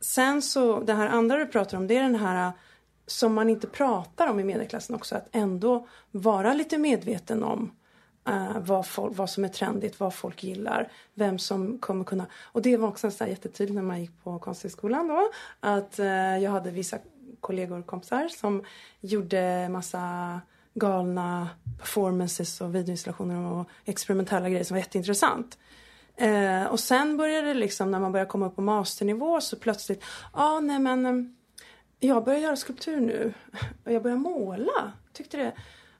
[0.00, 2.52] sen så, det här andra du pratar om, det är den här äh,
[3.06, 7.72] som man inte pratar om i medelklassen också, att ändå vara lite medveten om
[8.28, 12.26] uh, vad, folk, vad som är trendigt, vad folk gillar, vem som kommer kunna...
[12.42, 16.50] Och det var också så jättetydligt när man gick på Konsthögskolan då, att uh, jag
[16.50, 16.98] hade vissa
[17.40, 18.64] kollegor och kompisar som
[19.00, 20.40] gjorde massa
[20.74, 25.58] galna performances och videoinstallationer och experimentella grejer som var jätteintressant.
[26.16, 30.02] Eh, och sen började det liksom när man började komma upp på masternivå så plötsligt,
[30.02, 31.24] ja ah, nej men eh,
[32.08, 33.34] jag börjar göra skulptur nu
[33.84, 34.92] och jag börjar måla.
[35.12, 35.52] Tyckte det,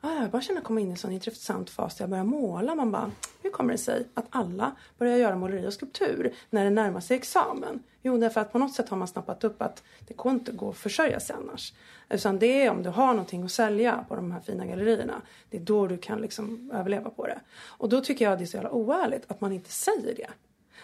[0.04, 2.24] ah, jag bara känner att komma in i en sån intressant fas där jag börjar
[2.24, 2.74] måla.
[2.74, 3.10] Man bara,
[3.42, 7.16] hur kommer det sig att alla börjar göra måleri och skulptur när det närmar sig
[7.16, 7.82] examen?
[8.02, 10.70] Jo, därför att på något sätt har man snappat upp att det går inte gå
[10.70, 11.72] att försörja sig annars.
[12.08, 15.22] Utan det är om du har någonting att sälja på de här fina gallerierna.
[15.50, 17.40] Det är då du kan liksom överleva på det.
[17.64, 20.30] Och då tycker jag det är så jävla oärligt att man inte säger det.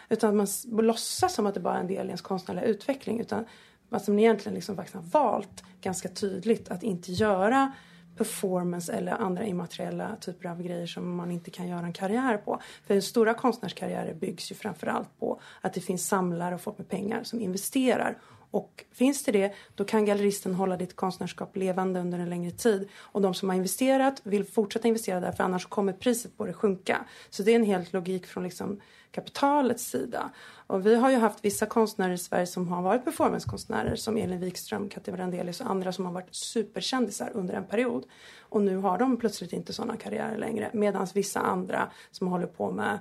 [0.08, 3.20] Utan att man låtsas som att det bara är en del i ens konstnärliga utveckling.
[3.20, 3.44] Utan
[3.90, 7.72] att man egentligen liksom faktiskt har valt ganska tydligt att inte göra
[8.20, 12.60] performance eller andra immateriella typer av grejer som man inte kan göra en karriär på.
[12.86, 17.22] För stora konstnärskarriärer byggs ju framförallt på att det finns samlare och folk med pengar
[17.22, 18.18] som investerar.
[18.50, 22.88] Och finns det det, då kan galleristen hålla ditt konstnärskap levande under en längre tid.
[22.96, 26.52] Och de som har investerat vill fortsätta investera där för annars kommer priset på det
[26.52, 27.04] sjunka.
[27.30, 30.30] Så det är en helt logik från liksom kapitalets sida.
[30.66, 34.40] Och vi har ju haft vissa konstnärer i Sverige som har varit performancekonstnärer som Elin
[34.40, 38.04] Wikström, Katte Brandelius och andra som har varit superkändisar under en period.
[38.40, 40.70] Och nu har de plötsligt inte sådana karriärer längre.
[40.72, 42.98] Medan vissa andra som håller på med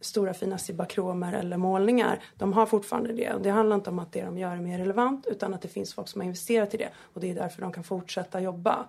[0.00, 3.32] stora fina sibakromer eller målningar, de har fortfarande det.
[3.32, 5.68] Och det handlar inte om att det de gör är mer relevant utan att det
[5.68, 8.86] finns folk som har investerat i det och det är därför de kan fortsätta jobba.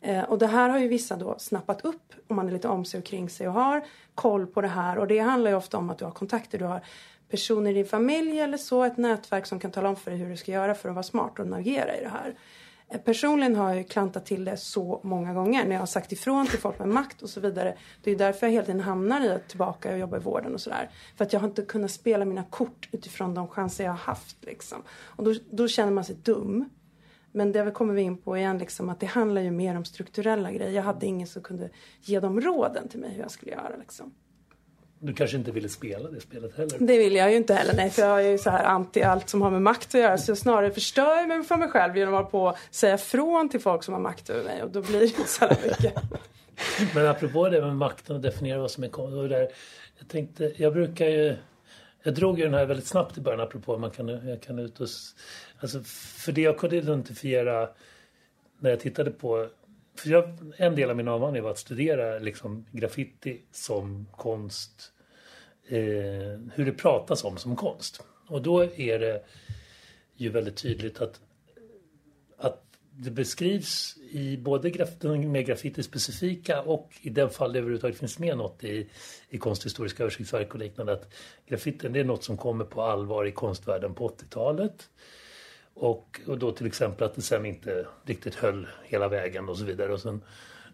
[0.00, 2.84] Eh, och det här har ju vissa då snappat upp om man är lite om
[2.84, 4.98] sig och kring sig och har koll på det här.
[4.98, 6.80] Och det handlar ju ofta om att du har kontakter, du har
[7.30, 10.30] personer i din familj eller så, ett nätverk som kan tala om för dig hur
[10.30, 12.34] du ska göra för att vara smart och navigera i det här.
[12.98, 16.46] Personligen har jag ju klantat till det så många gånger när jag har sagt ifrån
[16.46, 17.76] till folk med makt och så vidare.
[18.02, 20.60] Det är därför jag hela tiden hamnar i att tillbaka och jobba i vården och
[20.60, 20.90] sådär.
[21.16, 24.44] För att jag har inte kunnat spela mina kort utifrån de chanser jag har haft
[24.44, 24.82] liksom.
[25.02, 26.68] Och då, då känner man sig dum.
[27.32, 30.52] Men det kommer vi in på igen, liksom, att det handlar ju mer om strukturella
[30.52, 30.72] grejer.
[30.72, 33.76] Jag hade ingen som kunde ge dem råden till mig hur jag skulle göra.
[33.78, 34.14] Liksom.
[35.02, 36.78] Du kanske inte ville spela det spelet heller?
[36.78, 37.90] Det vill jag ju inte heller, nej.
[37.90, 40.18] För jag är ju så här anti allt som har med makt att göra.
[40.18, 43.82] Så jag snarare förstör mig för mig själv genom att på säga från till folk
[43.82, 44.62] som har makt över mig.
[44.62, 45.94] Och då blir det inte så mycket.
[46.94, 49.32] Men apropå det med makten och definiera vad som är konst.
[49.98, 51.36] Jag tänkte, jag brukar ju...
[52.02, 54.80] Jag drog ju den här väldigt snabbt i början apropå man kan, jag kan ut
[54.80, 54.88] och...
[55.60, 55.80] Alltså,
[56.24, 57.68] för det jag kunde identifiera
[58.58, 59.48] när jag tittade på
[59.94, 64.92] för jag, en del av min avhandling var att studera liksom, graffiti som konst.
[65.68, 65.78] Eh,
[66.54, 68.02] hur det pratas om som konst.
[68.26, 69.22] Och då är det
[70.16, 71.20] ju väldigt tydligt att,
[72.38, 78.18] att det beskrivs i både graf, mer graffiti-specifika och i den fall det överhuvudtaget finns
[78.18, 78.88] med något i,
[79.28, 80.92] i konsthistoriska översiktsverk och liknande.
[80.92, 81.14] Att
[81.46, 84.88] graffitin det är något som kommer på allvar i konstvärlden på 80-talet.
[85.80, 89.64] Och, och då till exempel att det sen inte riktigt höll hela vägen och så
[89.64, 89.92] vidare.
[89.92, 90.20] Och sen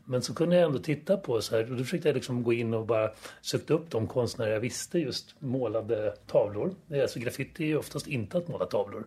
[0.04, 2.52] Men så kunde jag ändå titta på så här och då försökte jag liksom gå
[2.52, 3.10] in och bara
[3.42, 6.74] sökte upp de konstnärer jag visste just målade tavlor.
[7.02, 9.06] Alltså graffiti är ju oftast inte att måla tavlor.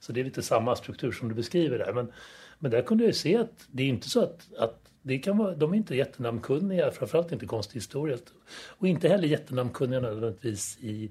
[0.00, 1.92] Så det är lite samma struktur som du beskriver där.
[1.92, 2.12] Men,
[2.58, 5.38] men där kunde jag ju se att det är inte så att, att det kan
[5.38, 8.32] vara, de är inte jättenamnkunniga, framförallt inte konsthistoriskt.
[8.78, 11.10] Och inte heller jättenamnkunniga nödvändigtvis i,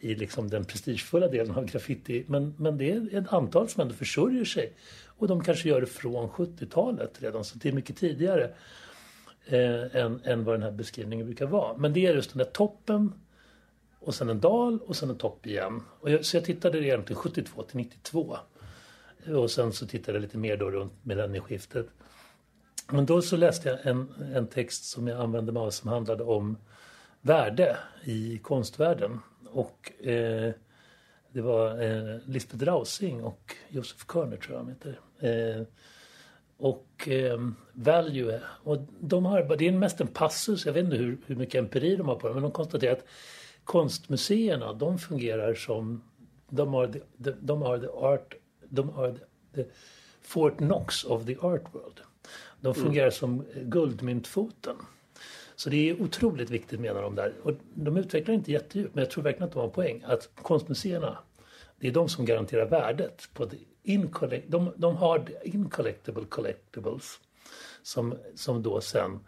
[0.00, 2.24] i liksom den prestigefulla delen av graffiti.
[2.28, 4.72] Men, men det är ett antal som ändå försörjer sig.
[5.06, 8.54] Och de kanske gör det från 70-talet redan, så det är mycket tidigare
[9.46, 11.76] eh, än, än vad den här beskrivningen brukar vara.
[11.76, 13.12] Men det är just den där toppen
[13.98, 15.82] och sen en dal och sen en topp igen.
[16.00, 18.36] Och jag, så jag tittade egentligen 72 till 92.
[19.26, 21.86] Och sen så tittade jag lite mer då runt millennieskiftet.
[22.88, 26.24] Men då så läste jag en, en text som jag använde mig av som handlade
[26.24, 26.56] om
[27.20, 29.20] värde i konstvärlden.
[29.52, 30.52] Och eh,
[31.32, 35.00] det var eh, Lisbeth Rausing och Josef Körner tror jag de heter.
[35.18, 35.66] Eh,
[36.56, 37.40] och eh,
[37.72, 38.40] Value.
[38.62, 41.96] Och de har, det är mest en passus, jag vet inte hur, hur mycket empiri
[41.96, 43.04] de har på det, men de konstaterar att
[43.64, 46.02] konstmuseerna de fungerar som,
[46.48, 48.34] de har the, de, de har the art,
[48.68, 49.70] de har the, the
[50.22, 52.00] Fort Knox of the art world.
[52.60, 53.12] De fungerar mm.
[53.12, 54.76] som guldmyntfoten.
[55.56, 57.32] Så det är otroligt viktigt menar de där.
[57.42, 60.02] Och de utvecklar inte jättedjupt men jag tror verkligen att de har en poäng.
[60.06, 61.18] Att konstmuseerna,
[61.80, 63.28] det är de som garanterar värdet.
[63.34, 63.56] På the
[64.46, 67.20] de, de har incollectible collectibles.
[67.82, 69.20] Som, som då sen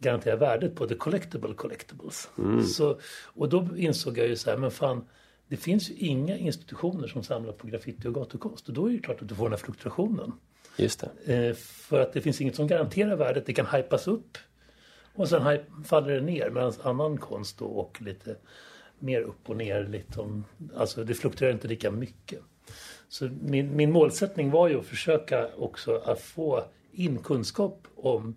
[0.00, 2.28] garanterar värdet på the collectible collectibles.
[2.38, 2.62] Mm.
[2.62, 5.04] Så, och då insåg jag ju så här, men fan
[5.48, 8.68] det finns ju inga institutioner som samlar på graffiti och gatukonst.
[8.68, 10.32] Och då är det klart att du får den här fluktuationen.
[10.76, 11.34] Just det.
[11.34, 13.46] Eh, för att det finns inget som garanterar värdet.
[13.46, 14.38] Det kan hypas upp
[15.14, 18.36] och sen faller det ner medan annan konst då åker lite
[18.98, 19.84] mer upp och ner.
[19.84, 20.44] Lite om,
[20.76, 22.40] alltså det fluktuerar inte lika mycket.
[23.08, 28.36] Så min, min målsättning var ju att försöka också att få in kunskap om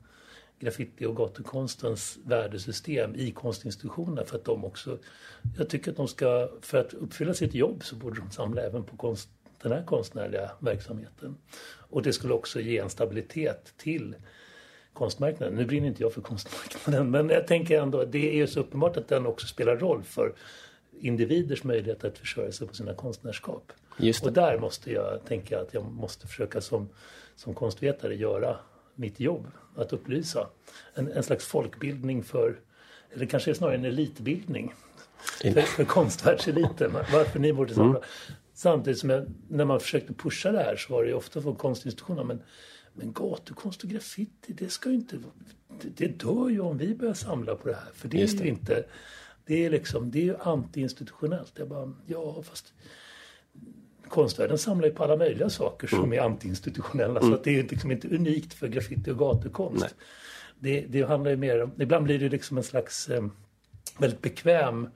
[0.60, 4.98] graffiti och gatukonstens värdesystem i konstinstitutionerna för att de också,
[5.58, 8.84] jag tycker att de ska, för att uppfylla sitt jobb så borde de samla även
[8.84, 9.30] på konst,
[9.62, 11.38] den här konstnärliga verksamheten.
[11.90, 14.16] Och det skulle också ge en stabilitet till
[14.98, 15.56] konstmarknaden.
[15.56, 18.98] Nu brinner inte jag för konstmarknaden men jag tänker ändå att det är så uppenbart
[18.98, 20.34] att den också spelar roll för
[21.00, 23.72] individers möjlighet att försörja sig på sina konstnärskap.
[24.24, 26.90] Och där måste jag tänka att jag måste försöka som,
[27.36, 28.58] som konstvetare göra
[28.96, 29.48] mitt jobb.
[29.76, 30.48] Att upplysa.
[30.94, 32.60] En, en slags folkbildning för,
[33.14, 34.74] eller kanske snarare en elitbildning.
[35.42, 36.92] För, för konstvärldseliten.
[37.14, 37.98] Varför ni borde samla.
[37.98, 38.02] Mm.
[38.54, 41.56] Samtidigt som jag, när man försökte pusha det här så var det ju ofta från
[41.56, 42.24] konstinstitutionerna.
[42.24, 42.42] Men,
[42.98, 45.20] men gatukonst och graffiti, det ska ju inte...
[45.96, 47.92] Det, dör ju om vi börjar samla på det här.
[47.94, 48.44] För det är det.
[48.44, 48.84] ju inte...
[49.46, 51.52] Det är liksom, det är ju antiinstitutionellt.
[51.56, 52.74] Jag bara, ja fast
[54.08, 56.14] konstvärlden samlar ju på alla möjliga saker som mm.
[56.14, 57.20] är antiinstitutionella.
[57.20, 57.32] Mm.
[57.32, 59.96] Så det är liksom inte unikt för graffiti och gatukonst.
[60.60, 63.26] Det, det handlar ju mer om, ibland blir det liksom en slags eh,
[64.00, 64.90] väldigt bekväm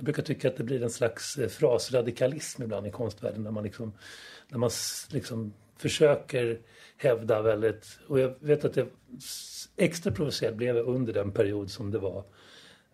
[0.00, 3.64] jag brukar tycka att det blir en slags eh, frasradikalism ibland i konstvärlden när man
[3.64, 3.92] liksom,
[4.48, 4.70] när man
[5.10, 6.60] liksom försöker
[6.96, 8.86] hävda väldigt, och jag vet att det
[9.76, 12.24] extra provocerad blev jag under den period som det var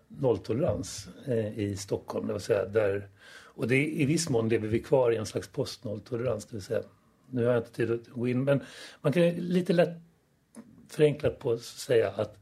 [0.09, 2.27] nolltolerans eh, i Stockholm.
[2.27, 5.49] Det vill säga där, och det, i viss mån lever vi kvar i en slags
[5.49, 6.47] postnolltolerans.
[6.47, 6.83] Det vill säga,
[7.31, 8.61] nu har jag inte tid att gå in, men
[9.01, 9.99] man kan lite lätt
[10.89, 12.39] förenklat på säga att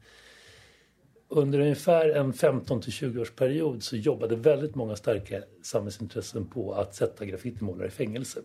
[1.28, 6.74] under ungefär en 15 till 20 års period så jobbade väldigt många starka samhällsintressen på
[6.74, 8.40] att sätta graffitimålare i fängelse.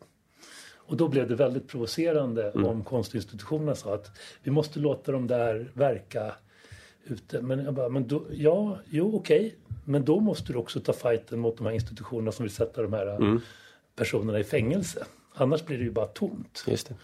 [0.89, 2.65] Och då blev det väldigt provocerande mm.
[2.65, 4.11] om konstinstitutionerna sa att
[4.43, 6.33] vi måste låta dem där verka
[7.03, 7.41] ute.
[7.41, 9.39] Men jag bara, men då, ja, jo okej.
[9.39, 9.51] Okay.
[9.85, 12.93] Men då måste du också ta fighten mot de här institutionerna som vill sätta de
[12.93, 13.41] här mm.
[13.95, 15.05] personerna i fängelse.
[15.33, 16.63] Annars blir det ju bara tomt.
[16.67, 16.95] Just det.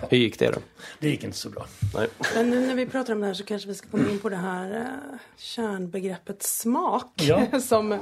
[0.00, 0.06] Ja.
[0.10, 0.58] Hur gick det då?
[1.00, 1.66] Det gick inte så bra.
[1.94, 2.08] Nej.
[2.34, 4.28] Men nu när vi pratar om det här så kanske vi ska komma in på
[4.28, 7.12] det här uh, kärnbegreppet smak.
[7.16, 7.60] Ja.
[7.60, 7.98] som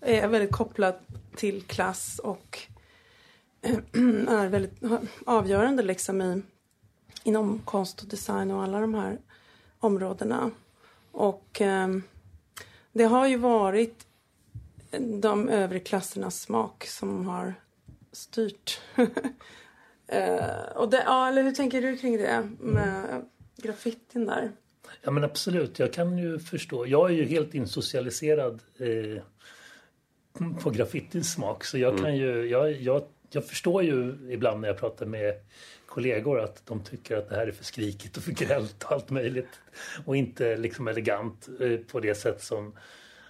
[0.00, 1.00] är väldigt kopplat
[1.36, 2.58] till klass och
[4.28, 4.82] är väldigt
[5.26, 6.42] avgörande liksom i,
[7.24, 9.18] inom konst och design och alla de här
[9.78, 10.50] områdena.
[11.12, 11.88] Och eh,
[12.92, 14.06] det har ju varit
[15.20, 17.54] de övre klassernas smak som har
[18.12, 18.80] styrt.
[20.06, 23.24] eh, och det, ja, eller hur tänker du kring det med
[23.56, 24.52] graffitin där?
[25.02, 26.86] Ja men absolut, jag kan ju förstå.
[26.86, 29.22] Jag är ju helt insocialiserad eh,
[30.62, 32.04] på graffitins smak så jag mm.
[32.04, 35.34] kan ju, jag, jag jag förstår ju ibland när jag pratar med
[35.86, 39.10] kollegor att de tycker att det här är för skrikigt och för grällt och allt
[39.10, 39.60] möjligt.
[40.04, 42.76] Och inte liksom elegant eh, på det sätt som...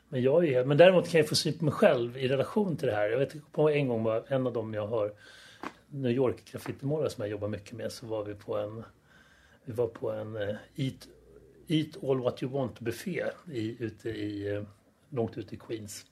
[0.08, 2.88] Men, jag är, men däremot kan jag få syn på mig själv i relation till
[2.88, 3.10] det här.
[3.10, 5.12] Jag vet på en gång var en av dem jag har
[5.90, 8.84] New York graffitimålare som jag jobbar mycket med så var vi på en
[9.64, 11.08] vi var på en eh, Eat,
[11.66, 14.62] Eat All What You Want buffé i, ute i, eh,
[15.10, 16.06] långt ute i Queens.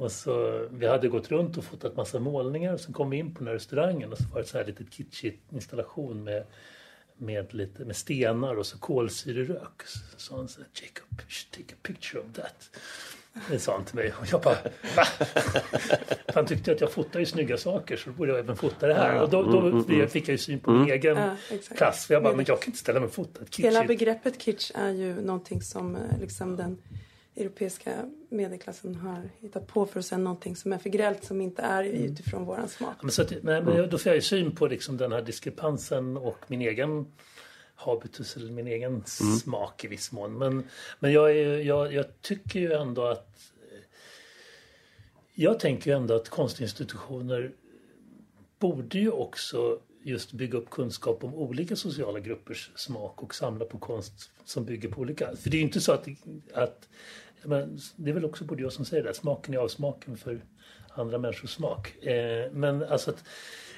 [0.00, 3.34] Och så, vi hade gått runt och fotat massa målningar och så kom vi in
[3.34, 6.44] på den här restaurangen och så var det så här lite kitschig installation med,
[7.16, 9.82] med, lite, med stenar och så kolsyrerök.
[9.86, 12.70] Så sa han så här, Jacob, you should take a picture of that.
[13.50, 14.56] Det sa han till mig och jag bara
[14.96, 15.04] va?
[16.34, 18.94] Han tyckte att jag fotar ju snygga saker så då borde jag även fota det
[18.94, 19.22] här.
[19.22, 20.08] Och då, då Mm, mm, mm.
[20.08, 21.16] fick jag ju syn på min egen
[21.78, 21.92] Ja.
[21.92, 24.70] För jag bara, men jag kan inte ställa mig och fota ett Hela begreppet kitsch
[24.74, 26.78] är ju någonting som eh, liksom den
[27.40, 31.62] europeiska medelklassen har hittat på för att säga någonting som är för grällt som inte
[31.62, 32.04] är Mm.
[32.04, 32.96] utifrån våran smak.
[33.02, 36.16] Men så att, men, men då får jag ju syn på liksom den här diskrepansen
[36.16, 37.12] och min egen
[37.74, 39.04] habitus eller min egen
[39.42, 40.38] smak i viss mån.
[40.38, 40.68] Men,
[40.98, 43.52] men jag, är, jag, jag tycker ju ändå att
[45.34, 47.52] jag tänker ju ändå att konstinstitutioner
[48.58, 53.78] borde ju också just bygga upp kunskap om olika sociala gruppers smak och samla på
[53.78, 55.36] konst som bygger på olika.
[55.36, 56.06] För det är ju inte så att,
[56.54, 56.88] att
[57.44, 60.40] men det är väl också både jag som säger det, att smaken är avsmaken för
[60.88, 62.04] andra människors smak.
[62.04, 63.24] Eh, men alltså att,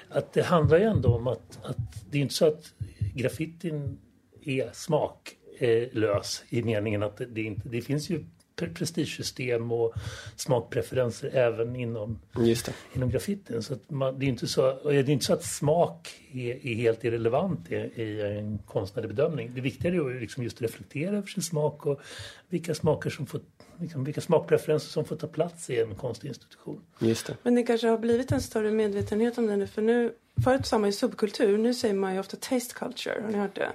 [0.09, 2.73] att det handlar ju ändå om att, att det är inte så att
[3.15, 3.99] graffitin
[4.41, 8.25] är smaklös i meningen att det, det, inte, det finns ju
[8.55, 9.93] prestigesystem och
[10.35, 12.73] smakpreferenser även inom Just det.
[12.93, 13.63] inom graffitin.
[13.63, 16.75] Så att man, det, är inte så, det är inte så att smak är, är
[16.75, 19.51] helt irrelevant i, i en konstnärlig bedömning.
[19.55, 22.01] Det viktiga är ju liksom just reflektera över sin smak och
[22.49, 23.41] vilka smaker som får,
[23.79, 26.81] liksom, vilka smakpreferenser som får ta plats i en konstinstitution.
[26.99, 27.37] Just det.
[27.43, 29.67] Men det kanske har blivit en större medvetenhet om det nu.
[29.67, 33.21] För nu, förut sa man ju subkultur, nu säger man ju ofta taste culture.
[33.21, 33.71] Har ni hört det?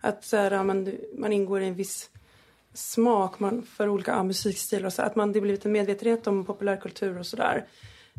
[0.00, 2.10] Att så här, man, man ingår i en viss
[2.74, 5.02] smak man, för olika ja, musikstilar och så.
[5.02, 7.66] Att man, det blivit en medvetenhet om populärkultur och sådär.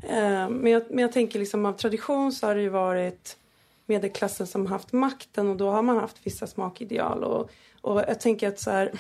[0.04, 3.38] Eh, men, jag, men jag tänker liksom av tradition så har det ju varit
[3.86, 7.24] medelklassen som haft makten och då har man haft vissa smakideal.
[7.24, 7.50] Och,
[7.82, 8.92] och jag tänker att så här,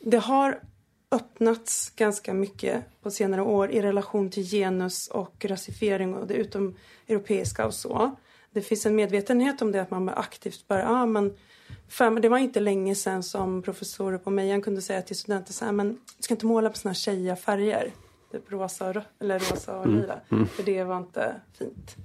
[0.00, 0.60] det har
[1.10, 7.66] öppnats ganska mycket på senare år i relation till genus och rasifiering och det utomeuropeiska
[7.66, 8.16] och så.
[8.50, 11.36] Det finns en medvetenhet om det att man aktivt börjar, ja men
[11.88, 15.52] för, men det var inte länge sedan som professorer på Mejan kunde säga till studenter
[15.52, 17.92] så här, men du ska inte måla på såna tjejiga färger.
[18.32, 20.20] Typ rosa och, eller rosa och lila.
[20.28, 21.96] För det var inte fint.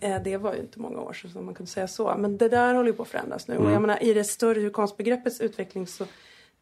[0.00, 2.14] Eh, det var ju inte många år sedan som man kunde säga så.
[2.18, 3.56] Men det där håller ju på att förändras nu.
[3.56, 6.04] Och jag menar i det större konstbegreppets utveckling så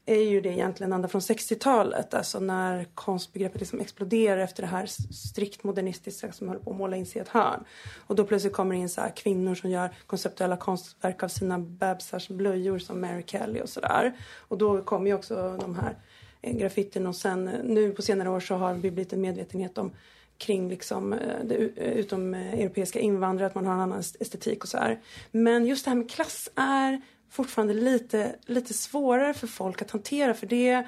[0.06, 2.14] är ju det egentligen ända från 60-talet.
[2.14, 6.96] Alltså när konstbegreppet liksom exploderar efter det här strikt modernistiska som håller på att måla
[6.96, 7.64] in sig i ett hörn.
[8.06, 11.58] Och då plötsligt kommer det in så här kvinnor som gör konceptuella konstverk av sina
[11.58, 14.12] bebisars blöjor som Mary Kelly och sådär.
[14.48, 15.96] Och då kommer ju också de här
[16.42, 19.78] eh, graffitin och sen eh, nu på senare år så har det blivit en medvetenhet
[19.78, 19.92] om
[20.38, 24.78] kring liksom, eh, det utom europeiska invandrare, att man har en annan estetik och så
[24.78, 25.00] här.
[25.30, 27.00] Men just det här med klass är
[27.32, 30.86] fortfarande lite, lite svårare för folk att hantera för det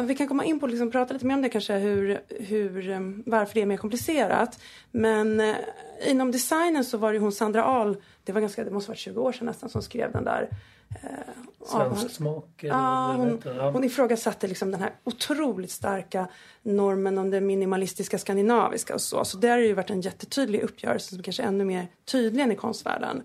[0.00, 2.90] vi kan komma in på och liksom prata lite mer om det kanske, hur, hur,
[2.90, 4.58] eh, varför det är mer komplicerat.
[4.90, 5.56] Men eh,
[6.06, 9.20] inom designen så var det hon Sandra Ahl, det var ganska, det måste vara 20
[9.20, 10.48] år sedan nästan, som skrev den där
[10.90, 11.08] eh,
[11.66, 12.64] Svensk smak?
[12.64, 13.42] eller hon?
[13.44, 13.70] Ja.
[13.70, 16.28] hon ifrågasatte liksom den här otroligt starka
[16.62, 19.24] normen om det minimalistiska skandinaviska och så.
[19.24, 22.42] Så där har det ju varit en jättetydlig uppgörelse som kanske är ännu mer tydlig
[22.42, 23.22] än i konstvärlden.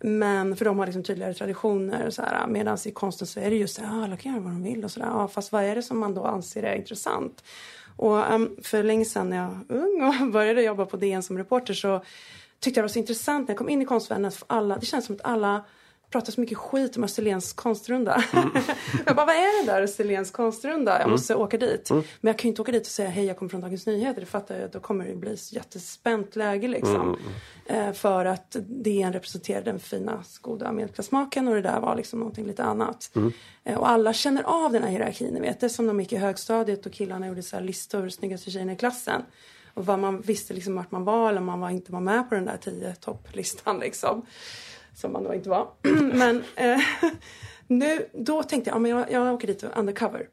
[0.00, 2.46] Men för de har liksom tydligare traditioner och så här.
[2.46, 4.62] Medan i konsten så är det just så här, ah, alla kan göra vad de
[4.62, 5.06] vill och sådär.
[5.06, 7.44] Ja, fast vad är det som man då anser är intressant?
[7.96, 11.38] Och um, för länge sedan när jag var ung och började jobba på DN som
[11.38, 12.02] reporter så
[12.60, 15.06] tyckte jag det var så intressant när jag kom in i konstvärlden alla, det känns
[15.06, 15.64] som att alla
[16.10, 18.24] pratar så mycket skit om Österlens konstrunda.
[19.06, 21.00] jag bara, vad är det där Österlens konstrunda?
[21.00, 21.90] Jag måste åka dit.
[21.90, 24.20] Men jag kan ju inte åka dit och säga hej jag kommer från Dagens Nyheter.
[24.20, 27.16] Det fattar jag, då kommer det bli jättespänt läge liksom.
[27.66, 32.46] Eh, för att DN representerar den fina, goda medelklassmaken och det där var liksom någonting
[32.46, 33.10] lite annat.
[33.64, 35.60] Eh, och alla känner av den här hierarkin, vet.
[35.60, 38.76] Det som de gick i högstadiet och killarna gjorde så här listor snyggaste tjejerna i
[38.76, 39.22] klassen.
[39.74, 42.28] Och vad man visste liksom vart man var eller om man var, inte var med
[42.28, 44.26] på den där tio topplistan liksom.
[45.00, 45.68] Som man då inte var.
[46.12, 46.80] men eh,
[47.66, 50.28] nu, då tänkte jag, ja, men jag, jag åker dit undercover.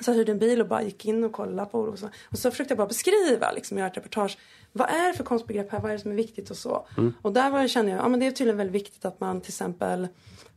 [0.00, 2.08] Så jag hyrde en bil och bara gick in och kollade på och så.
[2.30, 4.38] Och så försökte jag bara beskriva, liksom, göra ett reportage.
[4.72, 5.80] Vad är det för konstbegrepp här?
[5.80, 6.86] Vad är det som är viktigt och så?
[7.22, 9.50] Och där var, kände jag, ja men det är tydligen väldigt viktigt att man till
[9.50, 10.08] exempel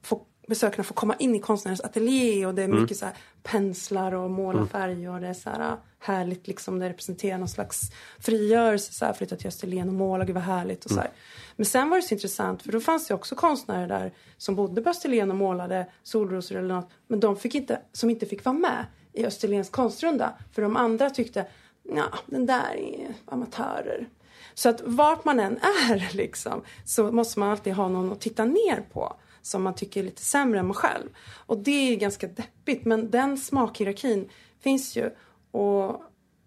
[0.01, 4.11] får, besökarna får komma in i konstnärens ateljé och det är mycket så här penslar
[4.11, 6.79] och måla färg och det är så här härligt liksom.
[6.79, 7.81] Det representerar någon slags
[8.19, 11.09] frigörelse så här, flytta till Österlen och måla, gud vad härligt och så här.
[11.55, 14.81] Men sen var det så intressant för då fanns det också konstnärer där som bodde
[14.81, 16.89] på Österlen och målade solrosor eller något.
[17.07, 20.33] Men de fick inte, som inte fick vara med i Österlens konstrunda.
[20.51, 21.45] För de andra tyckte,
[21.83, 24.07] ja den där är amatörer.
[24.53, 28.45] Så att vart man än är liksom så måste man alltid ha någon att titta
[28.45, 31.09] ner på som man tycker är lite sämre än man själv.
[31.45, 34.29] Och det är ganska deppigt men den smakhierarkin
[34.59, 35.09] finns ju.
[35.51, 35.89] Och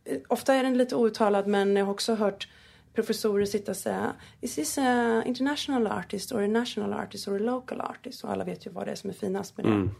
[0.05, 2.49] eh, ofta är den lite outtalad men jag har också hört
[2.95, 7.39] professorer sitta och säga Is this a international artist or a national artist or a
[7.39, 8.25] local artist?
[8.25, 9.73] Och alla vet ju vad det är som är finast med det.
[9.73, 9.91] Mm.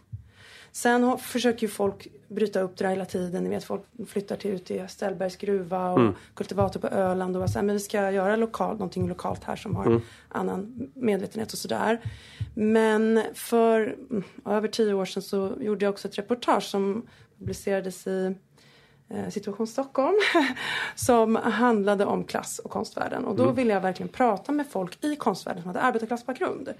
[0.75, 3.43] Sen försöker ju folk bryta upp det hela tiden.
[3.43, 6.13] Ni vet folk flyttar till ut i Ställbergs gruva och mm.
[6.33, 9.85] kultivator på Öland och säger men vi ska göra lokal, någonting lokalt här som har
[9.85, 10.01] mm.
[10.29, 12.01] annan medvetenhet och sådär.
[12.53, 17.07] Men för mm, över tio år sedan så gjorde jag också ett reportage som
[17.39, 18.35] publicerades i
[19.29, 20.15] Situation Stockholm
[20.95, 23.25] som handlade om klass och konstvärlden.
[23.25, 23.55] Och då mm.
[23.55, 26.73] ville jag verkligen prata med folk i konstvärlden som hade arbetarklassbakgrund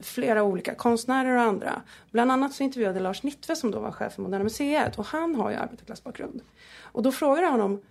[0.00, 1.82] flera olika konstnärer och andra.
[2.10, 5.34] Bland annat så intervjuade Lars Nittve som då var chef för Moderna Museet och han
[5.34, 6.42] har ju arbetarklassbakgrund.
[6.82, 7.82] Och då frågade jag honom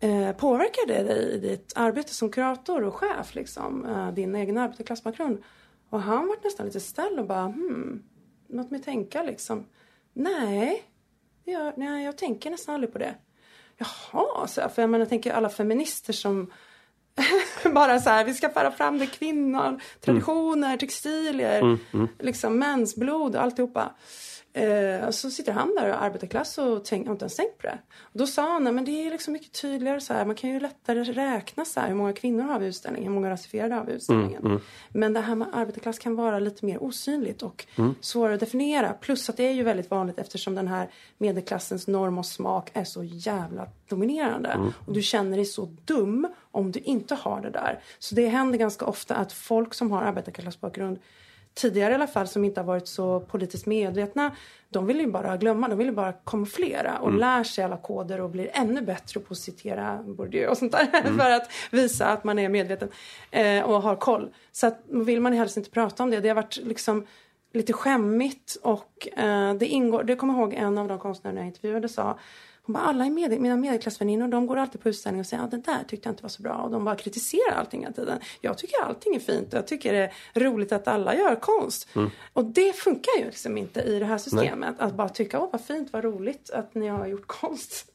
[0.00, 4.58] eh, Påverkar det dig i ditt arbete som kurator och chef, liksom, eh, din egen
[4.58, 5.42] arbetarklassbakgrund?
[5.90, 8.02] Och han var nästan lite ställd och bara, hmm,
[8.48, 9.66] låt mig tänka liksom.
[10.12, 10.82] Nej,
[11.44, 13.14] jag, nej, jag tänker nästan aldrig på det.
[13.82, 16.50] Jaha, så jag, för jag menar, jag tänker alla feminister som
[17.74, 22.08] bara så här, vi ska föra fram det kvinnan, traditioner, textilier, mm, mm.
[22.18, 23.92] liksom mensblod, alltihopa.
[24.54, 27.78] Eh, så sitter han där och arbetarklass och tänk, har inte ens tänkt på det.
[28.00, 30.60] Och då sa han, men det är liksom mycket tydligare så här, man kan ju
[30.60, 33.84] lättare räkna så här, hur många kvinnor har vi i utställningen, hur många rasifierade har
[33.84, 34.40] vi i utställningen.
[34.40, 34.62] Mm, mm.
[34.88, 37.94] Men det här med arbetarklass kan vara lite mer osynligt och mm.
[38.00, 38.92] svårare att definiera.
[38.92, 42.84] Plus att det är ju väldigt vanligt eftersom den här medelklassens norm och smak är
[42.84, 44.48] så jävla dominerande.
[44.48, 44.72] Mm.
[44.86, 47.80] Och du känner dig så dum om du inte har det där.
[47.98, 50.98] Så det händer ganska ofta att folk som har arbetarklassbakgrund
[51.54, 54.32] tidigare i alla fall som inte har varit så politiskt medvetna
[54.72, 57.20] de vill ju bara glömma, de vill ju bara kamouflera och mm.
[57.20, 60.88] lär sig alla koder och blir ännu bättre på att citera Bourdieu och sånt där
[60.92, 61.18] mm.
[61.18, 62.88] för att visa att man är medveten
[63.30, 64.34] eh, och har koll.
[64.52, 66.20] Så att, vill man helst inte prata om det.
[66.20, 67.06] Det har varit liksom
[67.52, 71.46] lite skämmigt och eh, det ingår, det kommer jag ihåg en av de konstnärer jag
[71.46, 72.18] intervjuade sa
[72.66, 75.56] hon bara, alla med, mina medelklassväninnor de går alltid på utställning och säger att ah,
[75.56, 76.54] det där tyckte jag inte var så bra.
[76.54, 78.18] Och de bara kritiserar allting hela tiden.
[78.40, 81.88] Jag tycker allting är fint och jag tycker det är roligt att alla gör konst.
[81.96, 82.10] Mm.
[82.32, 84.74] Och det funkar ju liksom inte i det här systemet.
[84.78, 84.88] Nej.
[84.88, 87.86] Att bara tycka, åh vad fint, vad roligt att ni har gjort konst.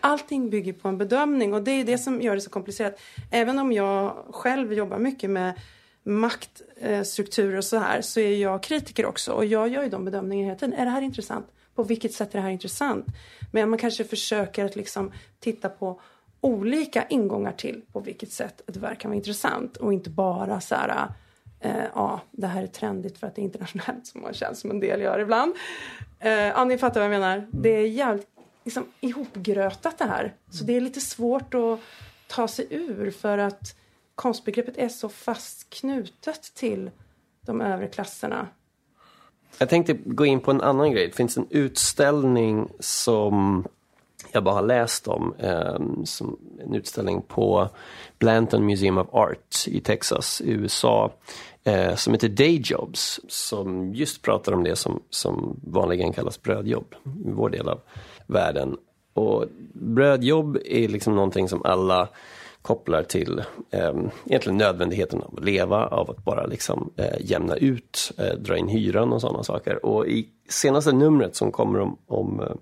[0.00, 3.00] Allting bygger på en bedömning och det är det som gör det så komplicerat.
[3.30, 5.60] Även om jag själv jobbar mycket med
[6.02, 10.46] maktstrukturer och så här så är jag kritiker också och jag gör ju de bedömningarna
[10.46, 10.74] hela tiden.
[10.74, 11.46] Är det här intressant?
[11.80, 13.06] På vilket sätt är det här intressant?
[13.52, 16.00] Men man kanske försöker att liksom titta på
[16.40, 20.74] olika ingångar till på vilket sätt ett verk kan vara intressant och inte bara så
[20.74, 21.08] här
[21.60, 24.70] eh, ja, det här är trendigt för att det är internationellt som man känns som
[24.70, 25.54] en del gör ibland.
[26.18, 27.48] Eh, ja, ni fattar vad jag menar.
[27.50, 28.28] Det är jävligt
[28.64, 30.34] liksom, ihopgrötat det här.
[30.50, 31.80] Så det är lite svårt att
[32.26, 33.76] ta sig ur för att
[34.14, 36.90] konstbegreppet är så fast knutet till
[37.40, 38.48] de övre klasserna.
[39.58, 41.06] Jag tänkte gå in på en annan grej.
[41.06, 43.64] Det finns en utställning som
[44.32, 45.34] jag bara har läst om.
[45.38, 47.68] Eh, som en utställning på
[48.18, 51.12] Blanton Museum of Art i Texas i USA.
[51.64, 53.20] Eh, som heter Dayjobs.
[53.28, 56.94] Som just pratar om det som, som vanligen kallas brödjobb
[57.24, 57.80] i vår del av
[58.26, 58.76] världen.
[59.12, 62.08] Och brödjobb är liksom någonting som alla
[62.62, 63.92] kopplar till eh,
[64.26, 68.68] egentligen nödvändigheten av att leva, av att bara liksom eh, jämna ut, eh, dra in
[68.68, 69.86] hyran och sådana saker.
[69.86, 72.52] Och i senaste numret som kommer om, om eh,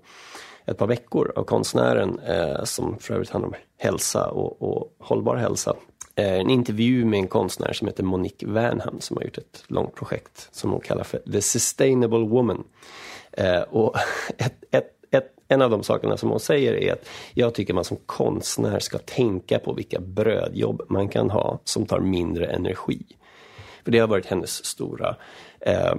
[0.65, 5.35] ett par veckor av konstnären eh, som för övrigt handlar om hälsa och, och hållbar
[5.35, 5.75] hälsa.
[6.15, 9.95] Eh, en intervju med en konstnär som heter Monique Wernham som har gjort ett långt
[9.95, 12.63] projekt som hon kallar för The Sustainable Woman.
[13.31, 13.95] Eh, och
[14.37, 14.98] ett, ett
[15.51, 18.97] en av de sakerna som hon säger är att jag tycker man som konstnär ska
[18.97, 22.99] tänka på vilka brödjobb man kan ha som tar mindre energi.
[23.83, 25.15] För det har varit hennes stora
[25.61, 25.95] eh,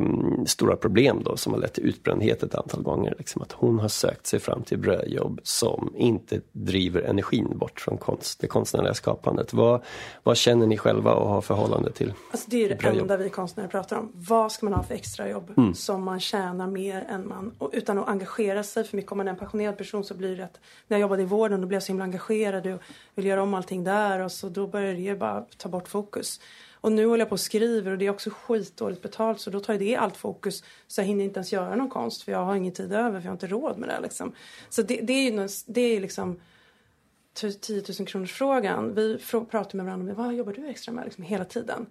[0.47, 3.15] stora problem då som har lett till utbrändhet ett antal gånger.
[3.19, 7.99] Liksom att hon har sökt sig fram till brödjobb som inte driver energin bort från
[7.99, 9.53] konst, det konstnärliga skapandet.
[9.53, 9.83] Vad,
[10.23, 13.03] vad känner ni själva och har förhållande till alltså Det är det brödjobb?
[13.03, 14.13] enda vi konstnärer pratar om.
[14.15, 15.75] Vad ska man ha för extrajobb mm.
[15.75, 19.13] som man tjänar mer än man, och utan att engagera sig för mycket.
[19.13, 21.61] Om man är en passionerad person så blir det att när jag jobbade i vården
[21.61, 22.81] då blev jag så himla engagerad och
[23.15, 26.41] ville göra om allting där och så då började det bara ta bort fokus.
[26.81, 29.61] Och nu håller jag på och skriver och det är också skitdåligt betalt så då
[29.61, 32.55] tar det allt fokus så jag hinner inte ens göra någon konst för jag har
[32.55, 34.33] ingen tid över för jag har inte råd med det liksom.
[34.69, 36.41] Så det, det är ju det är liksom
[37.35, 38.95] 10 000 kronors frågan.
[38.95, 39.19] Vi
[39.51, 41.87] pratar med varandra, om vad jobbar du extra med liksom hela tiden?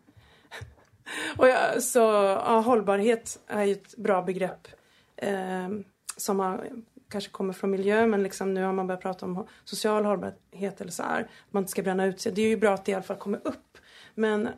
[1.38, 4.68] och jag, så ja, hållbarhet är ju ett bra begrepp
[5.16, 5.70] eh,
[6.18, 6.70] som har,
[7.10, 10.92] kanske kommer från miljö men liksom nu har man börjat prata om social hållbarhet eller
[10.92, 11.30] så här.
[11.52, 12.32] Man inte ska bränna ut sig.
[12.32, 13.78] Det är ju bra att det i alla fall kommer upp.
[14.16, 14.50] Men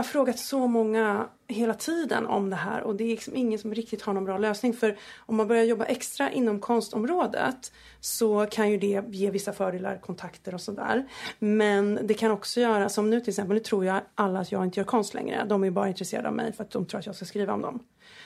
[0.00, 3.58] jag har frågat så många hela tiden om det här och det är liksom ingen
[3.58, 4.72] som riktigt har någon bra lösning.
[4.72, 9.98] För om man börjar jobba extra inom konstområdet så kan ju det ge vissa fördelar,
[9.98, 11.08] kontakter och sådär.
[11.38, 14.64] Men det kan också göra, som nu till exempel, nu tror jag alla att jag
[14.64, 15.44] inte gör konst längre.
[15.48, 17.62] De är bara intresserade av mig för att de tror att jag ska skriva om
[17.62, 17.82] dem.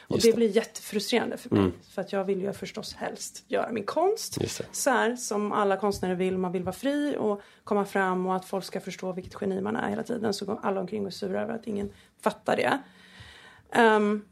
[0.06, 1.60] Och det, det, blir jättefrustrerande för mig.
[1.60, 1.72] Mm.
[1.90, 4.38] För att jag vill ju förstås helst göra min konst.
[4.72, 6.38] Så här som alla konstnärer vill.
[6.38, 9.76] Man vill vara fri och komma fram och att folk ska förstå vilket geni man
[9.76, 10.34] är hela tiden.
[10.34, 12.78] Så går alla omkring och är sura över att ingen fattar det.
[13.80, 14.24] Um,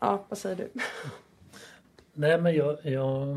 [0.00, 0.70] ja, vad säger du?
[2.12, 3.36] Nej men jag, jag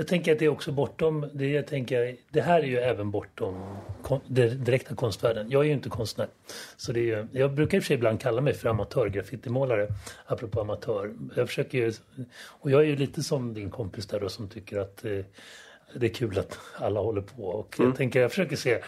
[0.00, 3.10] jag tänker att det är också bortom, det, jag tänker, det här är ju även
[3.10, 5.50] bortom kon, den direkta konstvärlden.
[5.50, 6.28] Jag är ju inte konstnär.
[6.76, 9.88] Så det är jag brukar i och för sig ibland kalla mig för amatörgraffitimålare,
[10.26, 11.14] apropå amatör.
[11.36, 11.92] Jag försöker ju,
[12.46, 15.24] och jag är ju lite som din kompis där då som tycker att eh,
[15.94, 17.42] det är kul att alla håller på.
[17.42, 17.90] Och mm.
[17.90, 18.80] jag tänker, jag försöker se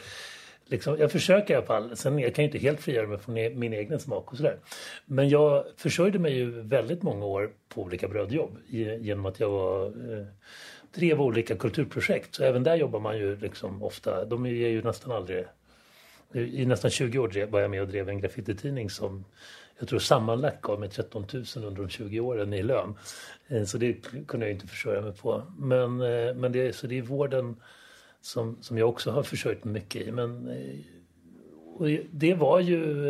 [0.67, 1.97] Liksom, jag försöker i alla fall.
[1.97, 4.57] Sen jag kan ju inte helt frigöra mig från e-, min egen smak och sådär.
[5.07, 8.59] Men jag försörjde mig ju väldigt många år på olika brödjobb
[9.01, 10.27] genom att jag var eh,
[10.95, 12.35] drev olika kulturprojekt.
[12.35, 15.45] Så även där jobbar man ju liksom ofta, de ger ju nästan aldrig
[16.35, 19.25] i nästan 20 år var jag med och drev en graffititidning som
[19.79, 22.95] jag tror sammanlagt gav mig 13 000 under de 20 åren i lön.
[23.49, 23.93] Eh, så det
[24.27, 25.43] kunde jag inte försörja mig på.
[25.59, 27.57] Men, eh, men det, så det är vården
[28.21, 30.13] som, som jag också har försörjt mig mycket i.
[30.13, 33.09] Men, eh, det var ju...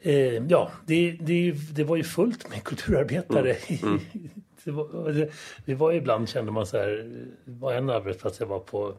[0.00, 4.00] Eh, ja, det, det, det var ju fullt med kulturarbetare mm.
[4.14, 4.30] Mm
[4.68, 5.30] det var, det,
[5.64, 8.94] det var ibland kände man så här, var en arbetsplats jag var på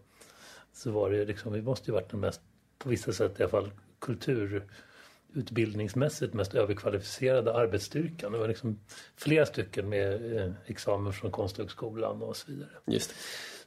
[0.74, 2.42] så var det liksom, vi måste ju varit den mest,
[2.78, 8.32] på vissa sätt i alla fall, kulturutbildningsmässigt mest överkvalificerade arbetsstyrkan.
[8.32, 8.80] Det var liksom
[9.16, 12.70] flera stycken med eh, examen från Konsthögskolan och så vidare.
[12.86, 13.16] Just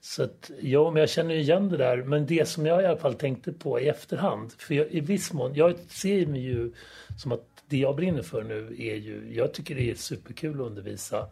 [0.00, 1.96] Så att, ja, men jag känner igen det där.
[1.96, 5.32] Men det som jag i alla fall tänkte på i efterhand, för jag, i viss
[5.32, 6.72] mån, jag ser mig ju
[7.18, 10.66] som att det jag brinner för nu är ju, jag tycker det är superkul att
[10.66, 11.28] undervisa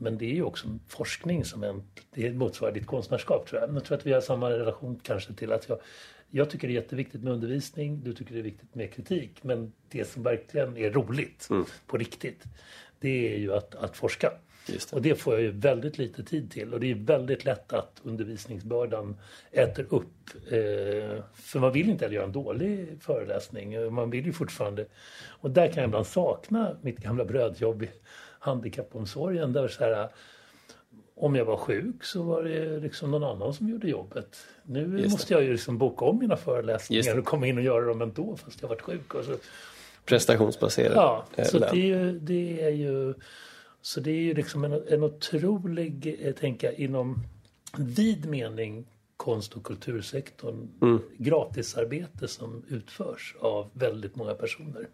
[0.00, 1.82] men det är ju också forskning som en,
[2.14, 3.74] det motsvarar ditt konstnärskap tror jag.
[3.74, 5.78] Jag tror att vi har samma relation kanske till att jag,
[6.30, 9.42] jag tycker det är jätteviktigt med undervisning, du tycker det är viktigt med kritik.
[9.42, 11.64] Men det som verkligen är roligt mm.
[11.86, 12.44] på riktigt,
[13.00, 14.32] det är ju att, att forska.
[14.66, 14.92] Det.
[14.92, 18.00] Och det får jag ju väldigt lite tid till och det är väldigt lätt att
[18.02, 19.16] undervisningsbördan
[19.50, 20.30] äter upp.
[20.50, 23.94] Eh, för man vill inte heller göra en dålig föreläsning.
[23.94, 24.86] Man vill ju fortfarande...
[25.28, 27.86] Och där kan jag ibland sakna mitt gamla brödjobb
[28.40, 29.52] handikappomsorgen.
[29.52, 30.08] Där så här,
[31.14, 34.36] om jag var sjuk så var det liksom någon annan som gjorde jobbet.
[34.62, 38.02] Nu måste jag ju liksom boka om mina föreläsningar och komma in och göra dem
[38.02, 39.14] ändå fast jag varit sjuk.
[39.14, 39.34] Och så.
[40.04, 40.92] Prestationsbaserat.
[40.96, 43.14] Ja, eh, så det är, ju, det är ju
[43.82, 47.22] så det är ju liksom en, en otrolig, jag tänker inom
[47.78, 48.86] vid mening
[49.20, 51.00] konst och kultursektorn mm.
[51.18, 54.88] gratisarbete som utförs av väldigt många personer.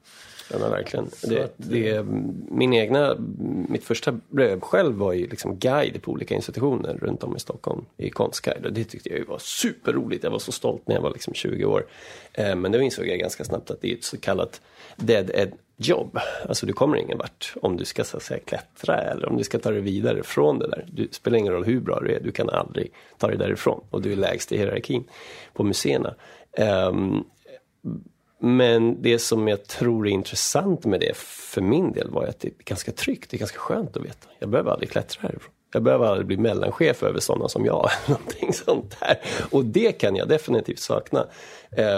[0.51, 1.11] Ja men verkligen.
[1.23, 2.07] Det, att, det,
[2.51, 3.17] min egna,
[3.69, 7.85] mitt första brev själv var ju liksom guide på olika institutioner runt om i Stockholm
[7.97, 10.25] i konstguide och det tyckte jag var superroligt.
[10.25, 11.87] Jag var så stolt när jag var liksom 20 år.
[12.33, 14.61] Eh, men då insåg jag ganska snabbt att det är ett så kallat
[14.97, 15.31] dead
[15.77, 16.19] jobb.
[16.49, 19.45] Alltså du kommer ingen vart om du ska så att säga, klättra eller om du
[19.45, 20.87] ska ta dig vidare från det där.
[20.93, 24.03] Det spelar ingen roll hur bra du är, du kan aldrig ta dig därifrån och
[24.03, 25.05] du är lägst i hierarkin
[25.53, 26.15] på museerna.
[26.89, 27.25] Um,
[28.39, 32.49] men det som jag tror är intressant med det för min del var att det
[32.49, 34.29] är ganska tryggt, det är ganska skönt att veta.
[34.39, 35.53] Jag behöver aldrig klättra härifrån.
[35.77, 37.91] Jag behöver aldrig bli mellanchef över sådana som jag.
[38.09, 39.19] Någonting sånt där.
[39.51, 41.27] Och det kan jag definitivt sakna.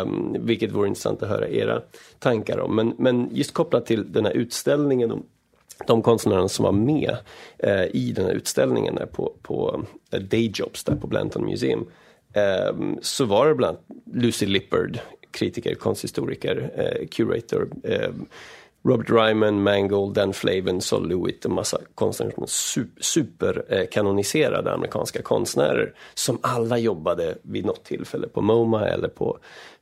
[0.02, 1.82] Um, vilket vore intressant att höra era
[2.18, 2.76] tankar om.
[2.76, 5.18] Men, men just kopplat till den här utställningen och
[5.86, 7.16] de konstnärerna som var med
[7.64, 11.86] uh, i den här utställningen där på, på eh, uh, Dayjobs där på Blanton Museum.
[12.70, 14.98] Um, så var det bland annat Lucy Lippard,
[15.30, 17.68] kritiker, konsthistoriker, uh, curator.
[17.84, 18.26] Ehm,
[18.88, 25.22] Robert Ryman, Mangold, Dan Flavin, Sol Lewitt och massa konstnärer som super, eh, superkanoniserade amerikanska
[25.22, 29.38] konstnärer som alla jobbade vid något tillfälle på MoMA eller på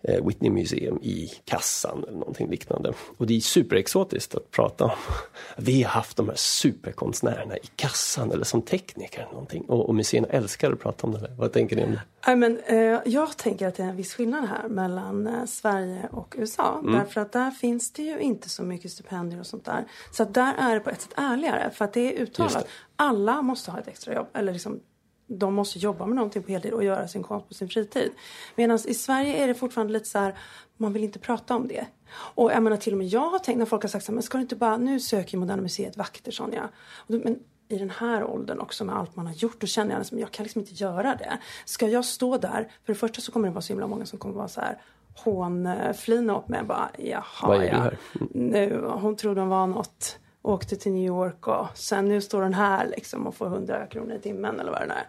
[0.06, 2.92] Whitney Museum i kassan eller någonting liknande.
[3.16, 4.90] Och det är superexotiskt att prata om.
[5.56, 9.64] Vi har haft de här superkonstnärerna i kassan eller som tekniker eller någonting.
[9.64, 11.30] Och, och museerna älskar att prata om det.
[11.38, 12.32] Vad tänker ni om det?
[12.32, 16.08] I men, eh, jag tänker att det är en viss skillnad här mellan eh, Sverige
[16.12, 16.78] och USA.
[16.78, 16.92] Mm.
[16.92, 19.84] Därför att där finns det ju inte så mycket stipendier och sånt där.
[20.12, 21.70] Så att där är det på ett sätt ärligare.
[21.70, 22.52] För att det är uttalat.
[22.52, 22.64] Det.
[22.96, 24.26] Alla måste ha ett extrajobb.
[24.32, 24.80] Eller liksom
[25.26, 28.10] de måste jobba med någonting på heltid och göra sin konst på sin fritid.
[28.54, 30.34] Medan i Sverige är det fortfarande lite så här,
[30.76, 31.86] man vill inte prata om det.
[32.10, 34.14] Och jag menar till och med jag har tänkt när folk har sagt så här,
[34.14, 36.68] men ska du inte bara, nu söker Moderna Museet vakter Sonja.
[37.06, 40.12] Men i den här åldern också med allt man har gjort, då känner jag att
[40.12, 41.38] jag kan liksom inte göra det.
[41.64, 44.18] Ska jag stå där, för det första så kommer det vara så himla många som
[44.18, 44.80] kommer vara så här
[45.14, 46.62] hånflina åt mig.
[46.62, 47.80] Bara, jaha Vad du ja.
[47.80, 47.98] här?
[48.30, 50.18] Nu, hon trodde hon var något.
[50.46, 54.14] Åkte till New York och sen nu står den här liksom och får 100 kronor
[54.14, 55.08] i timmen eller vad det är.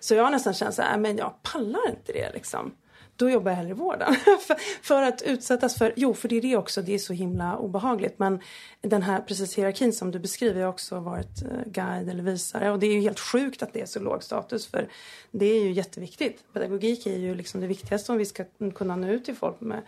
[0.00, 2.74] Så jag har nästan känt så här, äh, men jag pallar inte det liksom.
[3.16, 4.14] Då jobbar jag hellre i vården.
[4.46, 7.56] för, för att utsättas för, jo för det är det också, det är så himla
[7.56, 8.18] obehagligt.
[8.18, 8.40] Men
[8.80, 12.70] den här precis hierarkin som du beskriver, jag har också varit eh, guide eller visare.
[12.70, 14.88] Och det är ju helt sjukt att det är så låg status för
[15.30, 16.44] det är ju jätteviktigt.
[16.52, 19.82] Pedagogik är ju liksom det viktigaste om vi ska kunna nå ut till folk med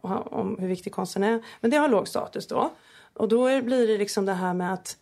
[0.00, 1.42] om hur viktig konsten är.
[1.60, 2.70] Men det har låg status då.
[3.20, 4.96] Och då blir det liksom det här med att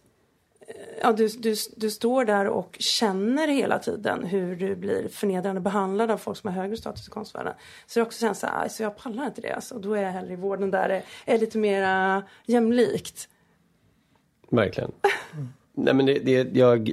[1.02, 6.10] ja, du, du, du står där och känner hela tiden hur du blir förnedrande behandlad
[6.10, 7.54] av folk som har högre status i konstvärlden.
[7.86, 9.52] Så jag också känner så här, alltså jag pallar inte det.
[9.52, 11.02] Alltså, då är jag hellre i vården där det
[11.32, 13.28] är lite mer jämlikt.
[14.50, 14.92] Verkligen.
[15.80, 16.90] Nej, men det, det, jag,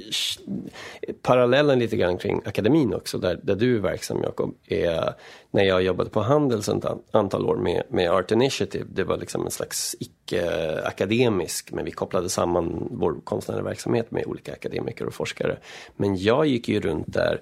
[1.22, 5.14] parallellen lite grann kring akademin också, där, där du är verksam Jakob, är
[5.50, 8.84] när jag jobbade på Handels ett antal år med, med Art Initiative.
[8.88, 14.52] Det var liksom en slags icke-akademisk, men vi kopplade samman vår konstnärliga verksamhet med olika
[14.52, 15.56] akademiker och forskare.
[15.96, 17.40] Men jag gick ju runt där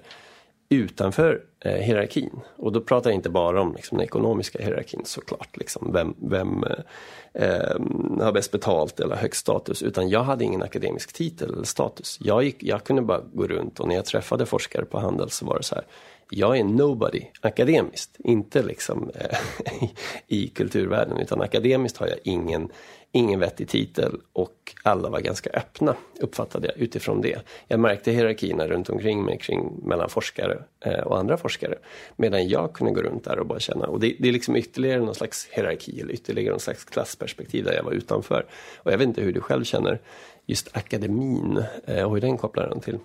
[0.75, 2.39] utanför eh, hierarkin.
[2.57, 5.57] Och då pratar jag inte bara om liksom, den ekonomiska hierarkin såklart.
[5.57, 7.79] Liksom, vem vem eh, eh,
[8.19, 9.83] har bäst betalt eller högst status.
[9.83, 12.17] Utan jag hade ingen akademisk titel eller status.
[12.21, 15.45] Jag, gick, jag kunde bara gå runt och när jag träffade forskare på Handel så
[15.45, 15.83] var det så här.
[16.29, 19.37] Jag är nobody akademiskt, inte liksom eh,
[20.27, 22.69] i kulturvärlden utan akademiskt har jag ingen
[23.15, 27.41] ingen vettig titel och alla var ganska öppna, uppfattade jag utifrån det.
[27.67, 31.75] Jag märkte hierarkierna runt omkring mig kring, mellan forskare eh, och andra forskare.
[32.15, 34.99] Medan jag kunde gå runt där och bara känna, och det, det är liksom ytterligare
[34.99, 38.45] någon slags hierarki eller ytterligare någon slags klassperspektiv där jag var utanför.
[38.77, 40.01] Och jag vet inte hur du själv känner
[40.45, 42.99] just akademin eh, och hur den kopplar den till,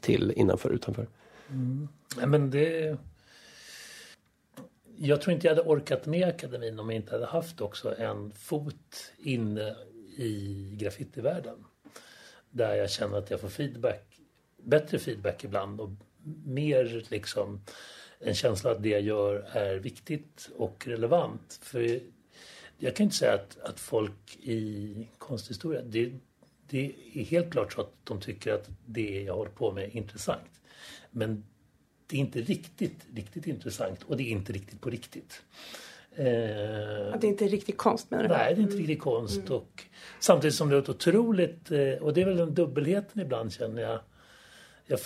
[0.00, 1.06] till innanför och utanför.
[1.50, 1.88] Mm.
[2.20, 2.96] Ja, men det
[4.96, 8.32] jag tror inte jag hade orkat med akademin om jag inte hade haft också en
[8.32, 9.76] fot inne
[10.16, 11.64] i graffitivärlden.
[12.50, 14.20] Där jag känner att jag får feedback,
[14.62, 15.90] bättre feedback ibland och
[16.44, 17.60] mer liksom
[18.18, 21.58] en känsla att det jag gör är viktigt och relevant.
[21.62, 22.00] För
[22.78, 26.12] jag kan inte säga att, att folk i konsthistoria, det,
[26.68, 29.96] det är helt klart så att de tycker att det jag håller på med är
[29.96, 30.60] intressant.
[31.10, 31.44] Men
[32.06, 35.42] det är inte riktigt, riktigt intressant och det är inte riktigt på riktigt.
[36.16, 38.28] Eh, det är inte riktig konst menar du?
[38.28, 39.36] Nej, det är inte riktig konst.
[39.38, 39.52] Mm.
[39.52, 39.84] Och
[40.20, 43.82] samtidigt som det är ett otroligt, eh, och det är väl den dubbelheten ibland känner
[43.82, 44.00] jag.
[44.86, 45.00] Jag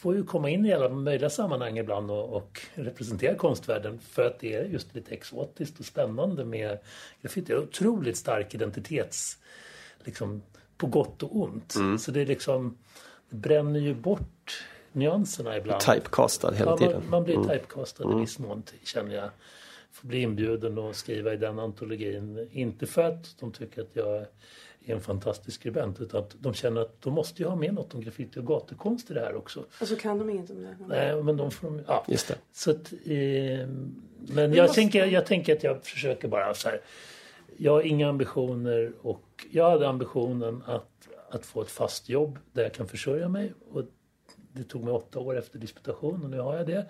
[0.00, 4.40] får ju komma in i alla möjliga sammanhang ibland och, och representera konstvärlden för att
[4.40, 6.78] det är just lite exotiskt och spännande med
[7.22, 7.54] graffiti.
[7.54, 9.38] Otroligt stark identitets,
[10.04, 10.42] liksom
[10.76, 11.74] på gott och ont.
[11.74, 11.98] Mm.
[11.98, 12.78] Så det är liksom,
[13.30, 15.80] det bränner ju bort nyanserna ibland.
[15.80, 17.00] Typecastad hela ja, tiden.
[17.00, 17.48] Man, man blir mm.
[17.48, 18.18] typecastad mm.
[18.18, 19.30] i viss mån känner jag.
[19.92, 22.48] Får bli inbjuden och skriva i den antologin.
[22.52, 24.26] Inte för att de tycker att jag
[24.84, 27.94] är en fantastisk skribent utan att de känner att de måste ju ha med något
[27.94, 29.64] om graffiti och gatukonst i det här också.
[29.80, 30.76] Och så kan de inget om det?
[30.86, 31.84] Nej, men de får...
[31.86, 32.04] Ja.
[32.08, 32.34] Just det.
[32.52, 33.10] Så att, eh,
[34.18, 34.74] men jag, måste...
[34.74, 36.80] tänker, jag tänker att jag försöker bara så här.
[37.56, 42.62] Jag har inga ambitioner och jag hade ambitionen att, att få ett fast jobb där
[42.62, 43.52] jag kan försörja mig.
[43.72, 43.84] Och
[44.52, 46.86] det tog mig åtta år efter disputation och nu har jag det.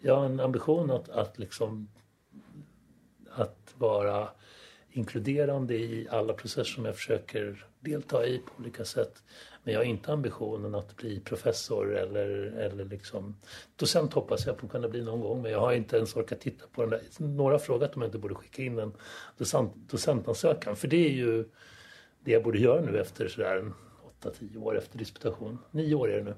[0.00, 1.88] Jag har en ambition att, att liksom
[3.30, 4.28] att vara
[4.90, 9.22] inkluderande i alla processer som jag försöker delta i på olika sätt.
[9.62, 13.36] Men jag har inte ambitionen att bli professor eller, eller liksom
[13.76, 16.40] docent hoppas jag på att kunna bli någon gång men jag har inte ens orkat
[16.40, 17.00] titta på den där.
[17.18, 18.92] Några har frågat om jag inte borde skicka in en
[19.38, 21.44] docent, docentansökan för det är ju
[22.20, 23.72] det jag borde göra nu efter sådär
[24.22, 25.58] 8-10 år efter disputation.
[25.70, 26.34] Nio år är det nu.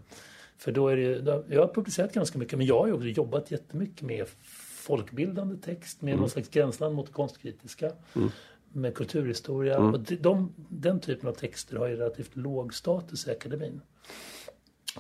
[0.57, 3.51] För då är det, jag har publicerat ganska mycket men jag har ju också jobbat
[3.51, 4.27] jättemycket med
[4.75, 6.21] folkbildande text med mm.
[6.21, 7.93] någon slags gränsland mot konstkritiska.
[8.15, 8.31] Mm.
[8.73, 9.77] Med kulturhistoria.
[9.77, 9.95] Mm.
[9.95, 13.81] Och de, den typen av texter har ju relativt låg status i akademin.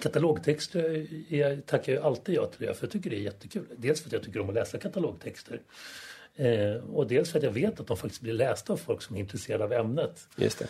[0.01, 3.67] Katalogtexter jag tackar jag alltid ja till det för jag tycker det är jättekul.
[3.77, 5.61] Dels för att jag tycker om att läsa katalogtexter.
[6.37, 9.17] Eh, och dels för att jag vet att de faktiskt blir lästa av folk som
[9.17, 10.29] är intresserade av ämnet.
[10.37, 10.63] Just.
[10.63, 10.69] Eh,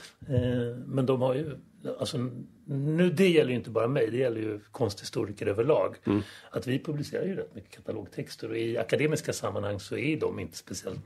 [0.87, 1.57] men de har ju,
[1.99, 2.31] alltså,
[2.67, 5.97] nu det gäller ju inte bara mig, det gäller ju konsthistoriker överlag.
[6.05, 6.23] Mm.
[6.51, 10.57] Att vi publicerar ju rätt mycket katalogtexter och i akademiska sammanhang så är de inte
[10.57, 11.01] speciellt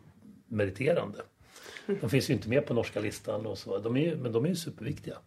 [0.49, 1.19] meriterande.
[2.01, 4.49] De finns ju inte med på norska listan och så, de är men de är
[4.49, 5.19] ju superviktiga.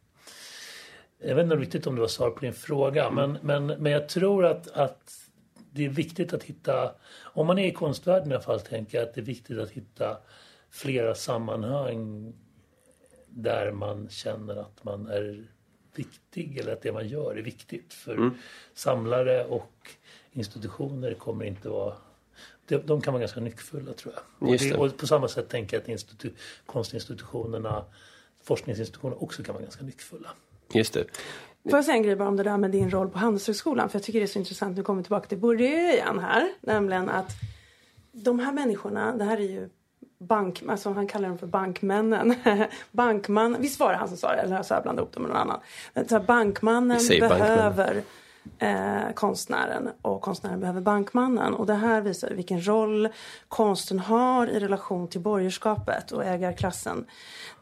[1.24, 4.10] Jag vet inte riktigt om det var svar på din fråga, men, men, men jag
[4.10, 5.31] tror att, att
[5.74, 6.92] det är viktigt att hitta,
[7.22, 9.70] om man är i konstvärlden i alla fall, tänker jag att det är viktigt att
[9.70, 10.18] hitta
[10.70, 12.34] flera sammanhang
[13.30, 15.48] där man känner att man är
[15.96, 17.94] viktig eller att det man gör är viktigt.
[17.94, 18.32] För mm.
[18.74, 19.90] samlare och
[20.32, 21.96] institutioner kommer inte vara
[22.66, 24.50] de, de kan vara ganska nyckfulla tror jag.
[24.50, 24.76] Och, det.
[24.76, 27.86] och på samma sätt tänker jag att institu- konstinstitutionerna,
[28.44, 30.30] forskningsinstitutionerna också kan vara ganska nyckfulla.
[30.74, 31.06] Just det.
[31.64, 33.90] Får jag säga en grej bara om det där med din roll på Handelshögskolan?
[33.90, 34.78] För jag tycker det är så intressant.
[34.78, 36.50] Nu kommer vi tillbaka till Bourdieu igen här.
[36.62, 37.32] Nämligen att
[38.12, 39.70] de här människorna, det här är ju
[40.20, 42.36] bank, alltså han kallar dem för bankmännen.
[42.92, 44.42] Bankman, visst var det han som sa det?
[44.42, 45.60] Eller så har jag blandat ihop dem med någon annan.
[46.10, 48.04] Så här, bankmannen behöver
[48.60, 51.54] eh, konstnären och konstnären behöver bankmannen.
[51.54, 53.10] Och det här visar vilken roll
[53.48, 57.06] konsten har i relation till borgerskapet och ägarklassen.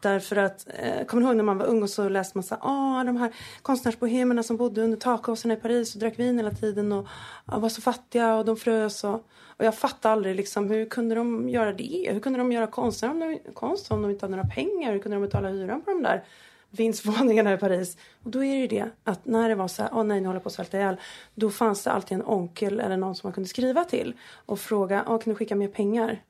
[0.00, 2.54] Därför att, eh, kommer ni ihåg när man var ung och så läste man så
[2.54, 6.50] här, ah, de här konstnärsbohemerna som bodde under takåsarna i Paris och drack vin hela
[6.50, 7.06] tiden och
[7.44, 9.26] ah, var så fattiga och de frös och,
[9.56, 12.10] och jag fattade aldrig liksom hur kunde de göra det?
[12.12, 14.92] Hur kunde de göra konst om de, konst om de inte hade några pengar?
[14.92, 16.24] Hur kunde de betala hyran på de där
[16.70, 17.96] vindsvåningarna i Paris.
[18.24, 20.26] Och då är det ju det att när det var så här, åh nej, nu
[20.26, 20.96] håller jag på att svälta ihjäl.
[21.34, 24.14] Då fanns det alltid en onkel eller någon som man kunde skriva till
[24.46, 26.22] och fråga, åh kan du skicka mer pengar?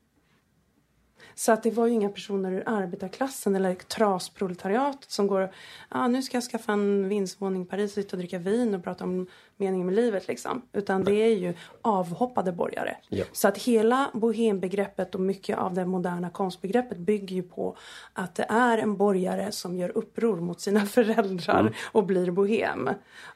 [1.35, 5.51] Så att det var ju inga personer ur arbetarklassen eller trasproletariatet som går,
[5.89, 9.03] ah, nu ska jag skaffa en vindsvåning i Paris och och dricka vin och prata
[9.03, 9.27] om
[9.57, 10.61] meningen med livet liksom.
[10.73, 12.97] Utan det är ju avhoppade borgare.
[13.09, 13.25] Ja.
[13.31, 17.77] Så att hela bohembegreppet och mycket av det moderna konstbegreppet bygger ju på
[18.13, 22.89] att det är en borgare som gör uppror mot sina föräldrar och blir bohem.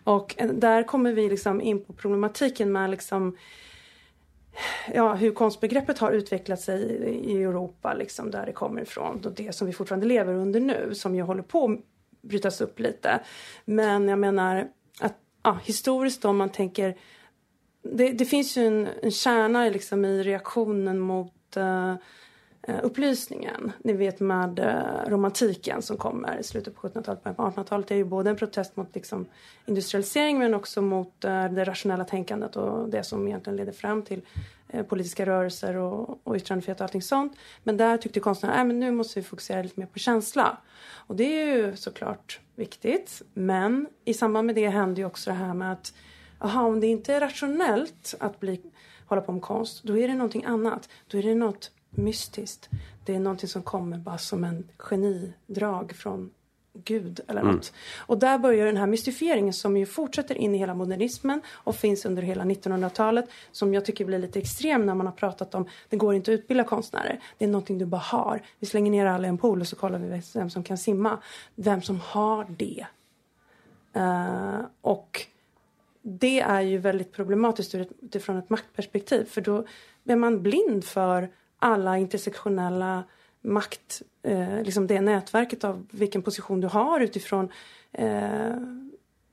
[0.04, 3.38] Och eh, där kommer vi liksom in på problematiken med liksom
[4.94, 9.22] ja, hur konstbegreppet har utvecklat sig i- Europa, liksom, där det kommer ifrån.
[9.26, 11.80] Och det som vi fortfarande lever under nu, som ju håller på att
[12.22, 13.20] brytas upp lite.
[13.66, 14.68] Men jag menar
[15.00, 16.98] att ja, historiskt då, om man tänker...
[17.82, 21.96] Det, det finns ju en, en kärna liksom, i reaktionen mot uh,
[22.68, 23.72] Eh, upplysningen.
[23.84, 27.92] Ni vet med eh, romantiken som kommer i slutet på 1700-talet, början på 1800-talet.
[27.92, 29.26] är ju både en protest mot liksom,
[29.66, 34.22] industrialisering men också mot eh, det rationella tänkandet och det som egentligen leder fram till
[34.88, 37.38] politiska rörelser och, och yttrandefrihet och allting sånt.
[37.64, 40.58] Men där tyckte konstnärerna att nu måste vi fokusera lite mer på känsla.
[40.94, 43.22] Och det är ju såklart viktigt.
[43.34, 45.94] Men i samband med det händer ju också det här med att
[46.40, 48.62] aha, om det inte är rationellt att bli,
[49.06, 50.90] hålla på med konst, då är det någonting annat.
[51.08, 52.70] Då är det något mystiskt.
[53.06, 56.32] Det är någonting som kommer bara som en genidrag från
[56.84, 57.74] Gud eller något.
[57.98, 62.06] Och där börjar den här mystifieringen som ju fortsätter in i hela modernismen och finns
[62.06, 65.98] under hela 1900-talet som jag tycker blir lite extrem när man har pratat om det
[65.98, 67.20] går inte att utbilda konstnärer.
[67.38, 68.42] Det är någonting du bara har.
[68.60, 71.18] Vi slänger ner alla i en pool och så kollar vi vem som kan simma.
[71.56, 72.86] Vem som har det.
[73.94, 75.26] Eh, och
[76.02, 79.26] det är ju väldigt problematiskt utifrån ett maktperspektiv.
[79.26, 79.66] För då
[80.06, 81.30] är man blind för
[81.66, 83.04] alla intersektionella
[83.42, 87.50] makt, eh, liksom det nätverket av vilken position du har utifrån
[87.92, 88.56] eh,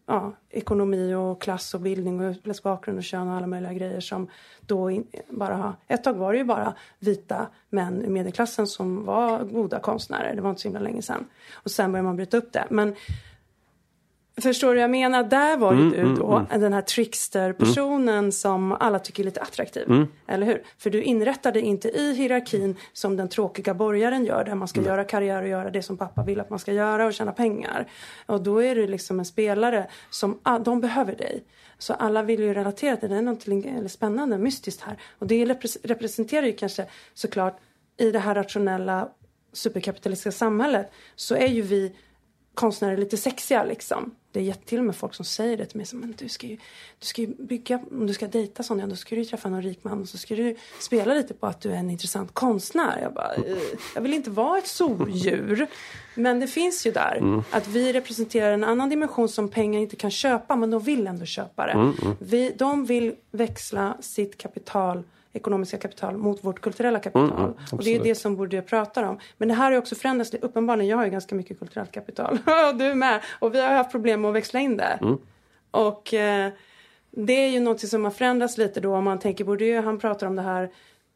[0.06, 4.00] ja, ekonomi och klass och bildning och utländsk bakgrund och kön och alla möjliga grejer
[4.00, 4.28] som
[4.60, 5.72] då in, bara har...
[5.88, 10.34] Ett tag var det ju bara vita män i medelklassen som var goda konstnärer.
[10.34, 11.24] Det var inte så himla länge sedan.
[11.52, 12.66] Och sen började man bryta upp det.
[12.70, 12.94] Men
[14.40, 15.22] Förstår du vad jag menar?
[15.22, 20.06] Där var ju du då den här trickster-personen som alla tycker är lite attraktiv.
[20.26, 20.62] Eller hur?
[20.78, 25.04] För du inrättade inte i hierarkin som den tråkiga borgaren gör där man ska göra
[25.04, 27.86] karriär och göra det som pappa vill att man ska göra och tjäna pengar.
[28.26, 31.44] Och då är du liksom en spelare som, ah, de behöver dig.
[31.78, 33.14] Så alla vill ju relatera till det.
[33.14, 34.96] Det är något eller spännande, mystiskt här.
[35.18, 37.58] Och det repres- representerar ju kanske såklart
[37.96, 39.08] i det här rationella
[39.52, 41.92] superkapitalistiska samhället så är ju vi
[42.54, 44.14] konstnärer lite sexiga liksom.
[44.32, 45.86] Det är till och med folk som säger det till mig.
[45.86, 46.56] Som, men du ska ju,
[46.98, 49.84] du ska ju bygga, om du ska dejta Sonja, då ska du träffa någon rik
[49.84, 53.00] man och så ska du spela lite på att du är en intressant konstnär.
[53.02, 53.56] Jag bara, "Eh,
[53.94, 55.66] jag vill inte vara ett zoodjur.
[56.14, 57.42] Men det finns ju där.
[57.50, 61.24] Att vi representerar en annan dimension som pengar inte kan köpa, men de vill ändå
[61.24, 61.92] köpa det.
[62.20, 65.02] Vi, de vill växla sitt kapital
[65.32, 67.54] ekonomiska kapital mot vårt kulturella kapital.
[67.72, 69.18] och det är det som Bourdieu pratar om.
[69.36, 70.34] Men det här har ju också förändrats.
[70.34, 72.38] Uppenbarligen, jag har ju ganska mycket kulturellt kapital.
[72.72, 73.22] och du med.
[73.38, 74.98] Och vi har haft problem med att växla in det.
[75.70, 76.50] Och eh,
[77.10, 80.26] det är ju något som har förändrats lite då om man tänker Bourdieu, han pratar
[80.26, 80.70] om det här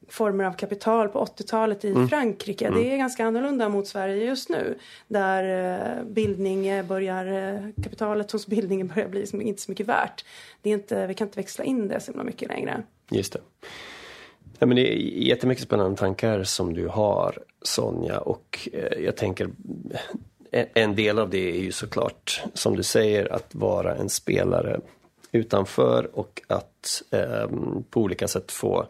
[0.09, 2.71] former av kapital på 80-talet i Frankrike.
[2.71, 4.79] Det är ganska annorlunda mot Sverige just nu.
[5.09, 10.25] Där eh, bildning börjar, eh, kapitalet hos bildningen börjar bli inte så mycket värt.
[10.63, 12.83] Det är inte, vi kan inte växla in det så mycket längre.
[13.11, 13.41] Just det.
[14.59, 14.97] Ja, men det är
[15.27, 19.49] jättemycket spännande tankar som du har Sonja och eh, jag tänker
[20.75, 24.81] en- del av det är ju såklart som du säger att vara en spelare
[25.33, 27.51] utanför och att eh,
[27.91, 28.87] på olika sätt få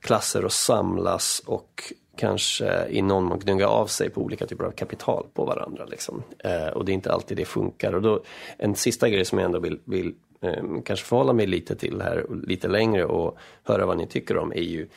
[0.00, 4.70] klasser att samlas och kanske i någon mån gnugga av sig på olika typer av
[4.70, 5.84] kapital på varandra.
[5.84, 6.22] Liksom.
[6.38, 7.92] Eh, och det är inte alltid det funkar.
[7.94, 8.22] Och då,
[8.58, 12.26] en sista grej som jag ändå vill, vill Ehm, kanske förhålla mig lite till här
[12.46, 14.88] lite längre och höra vad ni tycker om är ju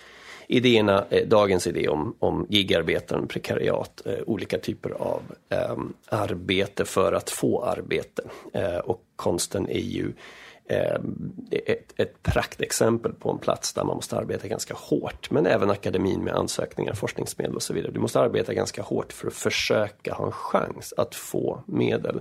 [0.47, 5.77] idéerna, eh, dagens idé om, om gigarbeten, prekariat, eh, olika typer av eh,
[6.09, 8.23] arbete för att få arbete.
[8.53, 10.13] Eh, och konsten ehm, är ju
[11.51, 15.31] ett, ett praktexempel på en plats där man måste arbeta ganska hårt.
[15.31, 17.91] Men även akademin med ansökningar, forskningsmedel och så vidare.
[17.91, 22.19] Du måste arbeta ganska hårt för att försöka ha en chans att få medel.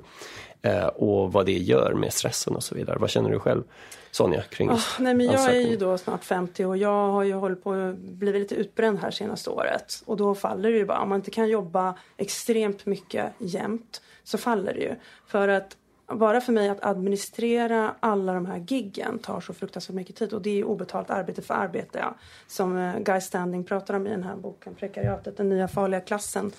[0.62, 2.98] Eh, och vad det gör med stressen och så vidare.
[2.98, 3.62] Vad känner du själv
[4.10, 7.32] Sonja kring oh, nej, men Jag är ju då snart 50 och jag har ju
[7.32, 10.02] hållit på att bli lite utbränd här senaste året.
[10.06, 14.38] Och då faller det ju bara, om man inte kan jobba extremt mycket jämt så
[14.38, 14.94] faller det ju.
[15.26, 20.16] För att bara för mig att administrera alla de här giggen tar så fruktansvärt mycket
[20.16, 21.98] tid och det är obetalt arbete för arbete.
[21.98, 22.14] Ja.
[22.46, 26.52] Som eh, Guy Standing pratar om i den här boken Prekariatet, den nya farliga klassen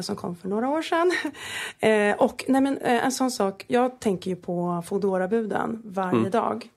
[0.00, 1.12] som kom för några år sedan.
[1.90, 6.30] eh, och nej men, eh, en sån sak, jag tänker ju på Foodora-buden varje mm.
[6.30, 6.70] dag.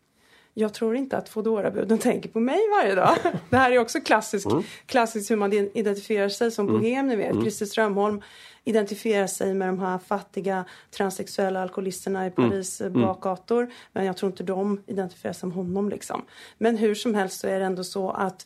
[0.54, 3.16] Jag tror inte att Foodora-buden tänker på mig varje dag.
[3.50, 4.64] Det här är också klassiskt, mm.
[4.86, 6.82] klassiskt hur man identifierar sig som mm.
[6.82, 7.32] bohem, ni vet.
[7.32, 7.41] Mm.
[7.41, 8.22] Christer Strömholm
[8.64, 12.50] identifierar sig med de här fattiga transsexuella alkoholisterna i mm.
[12.50, 13.02] Paris mm.
[13.02, 13.72] bakgator.
[13.93, 16.26] Men jag tror inte de identifierar sig med honom liksom.
[16.58, 18.45] Men hur som helst så är det ändå så att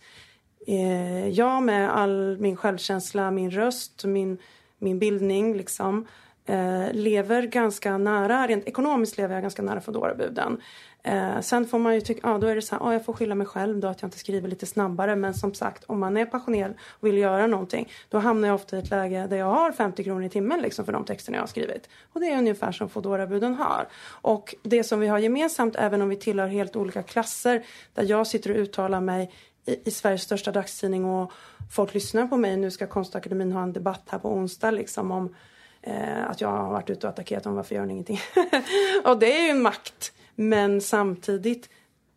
[0.68, 4.38] eh, jag med all min självkänsla, min röst, min,
[4.78, 6.08] min bildning liksom
[6.46, 10.62] eh, lever ganska nära, rent ekonomiskt lever jag ganska nära Foodora-buden.
[11.06, 13.14] Eh, sen får man ju tycka, ja då är det så här, ah, jag får
[13.14, 15.16] skylla mig själv då att jag inte skriver lite snabbare.
[15.16, 18.76] Men som sagt, om man är passionerad och vill göra någonting, då hamnar jag ofta
[18.76, 21.42] i ett läge där jag har 50 kronor i timmen liksom för de texterna jag
[21.42, 21.90] har skrivit.
[22.14, 23.88] Och det är ungefär som Foodora-buden har.
[24.06, 28.28] Och det som vi har gemensamt, även om vi tillhör helt olika klasser, där jag
[28.28, 29.32] sitter och uttalar mig
[29.66, 31.32] i, i Sveriges största dagstidning och
[31.72, 32.58] folk lyssnar på mig.
[32.58, 35.36] Nu ska Konstakademin ha en debatt här på onsdag liksom om
[35.82, 38.20] eh, att jag har varit ute och attackerat dem, varför gör ni ingenting?
[39.06, 41.70] och det är ju en makt men samtidigt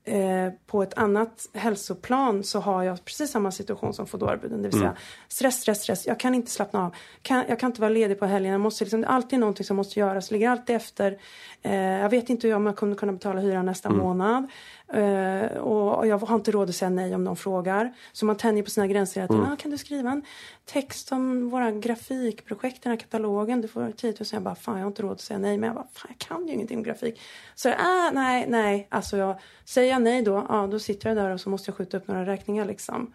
[0.04, 4.62] eh, på ett annat hälsoplan så har jag precis samma situation som Foodora-buden.
[4.62, 4.96] Det vill säga mm.
[5.28, 6.06] stress, stress, stress.
[6.06, 6.94] Jag kan inte slappna av.
[7.22, 8.52] Kan, jag kan inte vara ledig på helgen.
[8.52, 10.30] Jag måste liksom, det är alltid någonting som måste göras.
[10.30, 11.18] Jag ligger alltid efter.
[11.62, 14.00] Eh, jag vet inte om jag kommer kunna betala hyran nästa mm.
[14.00, 14.50] månad.
[14.94, 17.94] Uh, och jag har inte råd att säga nej om de frågar.
[18.12, 19.42] Så man tänjer på sina gränser tiden.
[19.42, 19.52] Mm.
[19.52, 20.22] Ah, kan du skriva en
[20.64, 23.60] text om våra grafikprojekt, den här katalogen?
[23.60, 24.26] Du får 10 000.
[24.32, 25.58] Jag bara, fan jag har inte råd att säga nej.
[25.58, 27.20] Men jag bara, fan jag kan ju ingenting om grafik.
[27.54, 28.86] Så ah, nej, nej.
[28.90, 31.76] Alltså jag, säger jag nej då, ah, då sitter jag där och så måste jag
[31.76, 33.12] skjuta upp några räkningar liksom.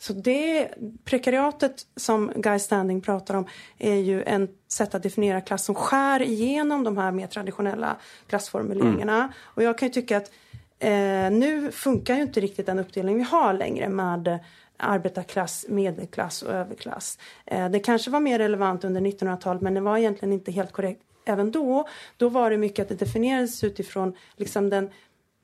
[0.00, 0.68] Så det
[1.04, 3.46] prekariatet som Guy Standing pratar om
[3.78, 7.96] är ju en sätt att definiera klass som skär igenom de här mer traditionella
[8.26, 9.16] klassformuleringarna.
[9.16, 9.30] Mm.
[9.42, 10.30] Och jag kan ju tycka att
[10.78, 14.38] eh, nu funkar ju inte riktigt den uppdelning vi har längre med
[14.76, 17.18] arbetarklass, medelklass och överklass.
[17.46, 21.02] Eh, det kanske var mer relevant under 1900-talet men det var egentligen inte helt korrekt
[21.24, 21.88] även då.
[22.16, 24.90] Då var det mycket att det definierades utifrån liksom den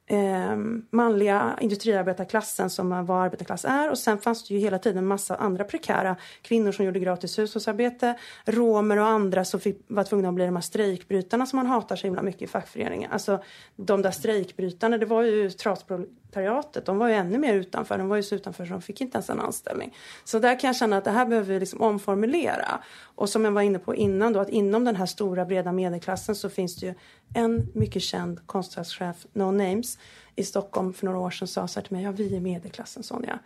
[0.07, 0.57] eh,
[0.91, 5.65] manliga industriarbetarklassen som var arbetarklass är och sen fanns det ju hela tiden massa andra
[5.65, 10.45] prekära kvinnor som gjorde gratis hushållsarbete, romer och andra som fick, var tvungna att bli
[10.45, 13.11] de här strejkbrytarna som man hatar så himla mycket i fackföreningen.
[13.13, 13.43] Alltså
[13.77, 16.26] de där strejkbrytarna, det var ju trasproletariatet,
[16.85, 19.17] de var ju ännu mer utanför, de var ju så utanför så de fick inte
[19.17, 19.97] ens en anställning.
[20.25, 22.81] Så där kan jag känna att det här behöver vi liksom omformulera.
[23.03, 26.35] Och som jag var inne på innan då, att inom den här stora breda medelklassen
[26.35, 26.95] så finns det ju
[27.35, 29.99] en mycket känd konstnärschef, No Names,
[30.37, 33.03] i Stockholm för några år sedan sa så här till mig, ja vi är medelklassen
[33.03, 33.39] Sonja.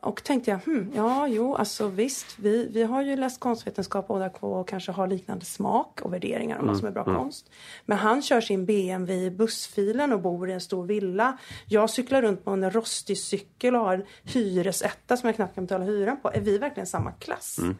[0.00, 4.28] Och tänkte jag, hmm, ja jo alltså visst, vi, vi har ju läst konstvetenskap båda
[4.28, 7.16] två och kanske har liknande smak och värderingar om mm, vad som är bra mm.
[7.16, 7.50] konst.
[7.86, 11.38] Men han kör sin BMW i bussfilen och bor i en stor villa.
[11.66, 15.64] Jag cyklar runt på en rostig cykel och har en hyresetta som jag knappt kan
[15.64, 16.30] betala hyran på.
[16.32, 17.58] Är vi verkligen samma klass?
[17.58, 17.76] Mm.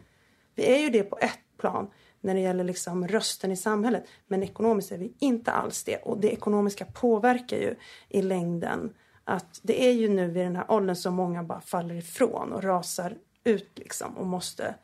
[0.55, 1.89] Vi är ju det på ett plan
[2.21, 4.03] när det gäller liksom rösten i samhället.
[4.27, 5.97] Men ekonomiskt är vi inte alls det.
[5.97, 7.75] Och det ekonomiska påverkar ju
[8.09, 8.93] i längden
[9.31, 12.63] att det är ju nu vid den här åldern som många bara faller ifrån och
[12.63, 14.75] rasar ut liksom och måste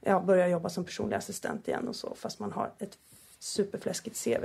[0.00, 2.98] ja, börja jobba som personlig assistent igen och så fast man har ett
[3.38, 4.44] superfläskigt CV.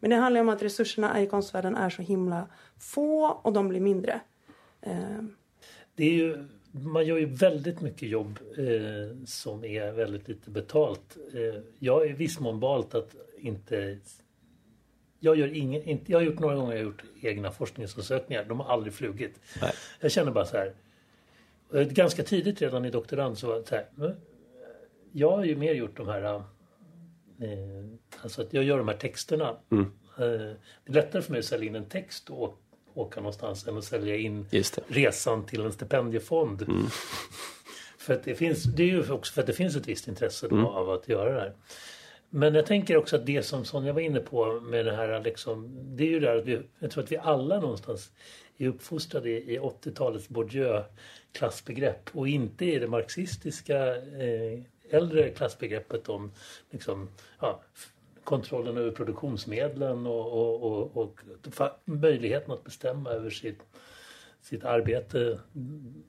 [0.00, 2.46] Men det handlar om att resurserna i konstvärlden är så himla
[2.78, 4.20] få och de blir mindre.
[4.80, 5.22] Eh,
[5.94, 11.16] det är ju man gör ju väldigt mycket jobb eh, som är väldigt lite betalt.
[11.34, 13.98] Eh, jag är i viss mån valt att inte...
[15.20, 18.44] Jag, gör ingen, inte, jag har gjort några gånger jag har gjort egna forskningsansökningar.
[18.44, 19.40] De har aldrig flugit.
[19.62, 19.72] Nej.
[20.00, 20.74] Jag känner bara så här.
[21.74, 24.16] Eh, ganska tidigt redan i doktorand så var det så här.
[25.12, 26.22] Jag har ju mer gjort de här...
[26.24, 26.42] Eh,
[28.22, 29.56] alltså att jag gör de här texterna.
[29.70, 29.84] Mm.
[30.18, 30.22] Eh,
[30.84, 32.58] det är lättare för mig att sälja in en text och
[32.94, 34.46] åka någonstans än att sälja in
[34.86, 36.62] resan till en stipendiefond.
[36.62, 36.86] Mm.
[37.98, 40.46] för att det, finns, det är ju också för att det finns ett visst intresse
[40.46, 40.64] mm.
[40.64, 41.52] av att göra det här.
[42.30, 45.78] Men jag tänker också att det som Sonja var inne på med det här liksom,
[45.96, 48.12] det är ju det att vi, jag tror att vi alla någonstans
[48.58, 54.60] är uppfostrade i 80-talets Bourdieu-klassbegrepp och inte i det marxistiska eh,
[54.90, 56.32] äldre klassbegreppet om
[56.70, 57.08] liksom,
[57.40, 57.62] ja,
[58.24, 61.20] kontrollen över produktionsmedlen och, och, och, och,
[61.84, 63.60] möjligheten att bestämma över sitt,
[64.40, 65.38] sitt arbete,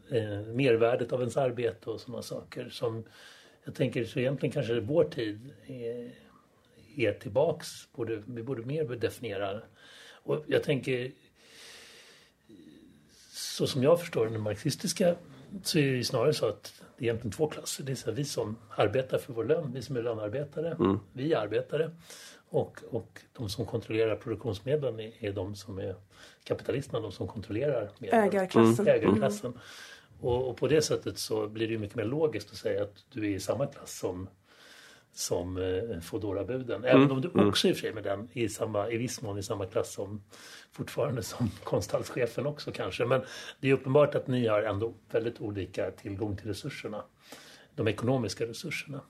[0.10, 2.70] eh, mervärdet av ens arbete och sådana saker.
[2.70, 3.04] Som
[3.64, 6.12] jag tänker så egentligen kanske vår tid är,
[6.96, 7.68] är tillbaks.
[7.92, 9.62] Borde, vi borde mer definiera.
[10.24, 11.12] Och jag tänker
[13.32, 15.16] så som jag förstår den marxistiska
[15.64, 17.84] så är det snarare så att det är egentligen två klasser.
[17.84, 21.00] Det är så vi som arbetar för vår lön, vi som är lönearbetare, mm.
[21.14, 21.92] vi arbetare.
[22.50, 25.96] Och, och de som kontrollerar produktionsmedlen är, är de som är
[26.44, 28.24] kapitalisterna, de som kontrollerar medlen.
[28.24, 28.88] Ägarklassen.
[28.88, 29.02] Mm.
[29.02, 29.60] Ägarklassen.
[30.22, 30.34] Mm.
[30.34, 33.26] Och, och, på det sättet så blir det mycket mer logiskt att säga att du
[33.26, 34.30] är i samma klass som
[35.14, 36.84] som eh, Foodora-buden.
[36.84, 37.12] Även mm.
[37.12, 37.50] om du mm.
[37.50, 39.66] också är i och för sig med den i, samma, i viss mån i samma
[39.66, 40.24] klass som
[40.72, 43.06] fortfarande som konsthallschefen också kanske.
[43.06, 43.22] Men
[43.60, 47.04] det är uppenbart att ni har ändå väldigt olika tillgång till resurserna.
[47.76, 49.02] De ekonomiska resurserna.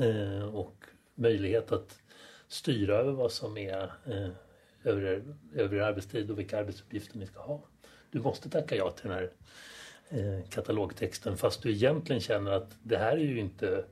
[0.00, 0.76] Eh, och
[1.14, 1.98] möjlighet att
[2.48, 4.28] styra över vad som är eh,
[4.84, 7.62] över, över arbetstid och vilka arbetsuppgifter ni ska ha.
[8.10, 9.32] Du måste tacka ja till den här
[10.50, 13.84] katalogtexten fast du egentligen känner att det här är ju inte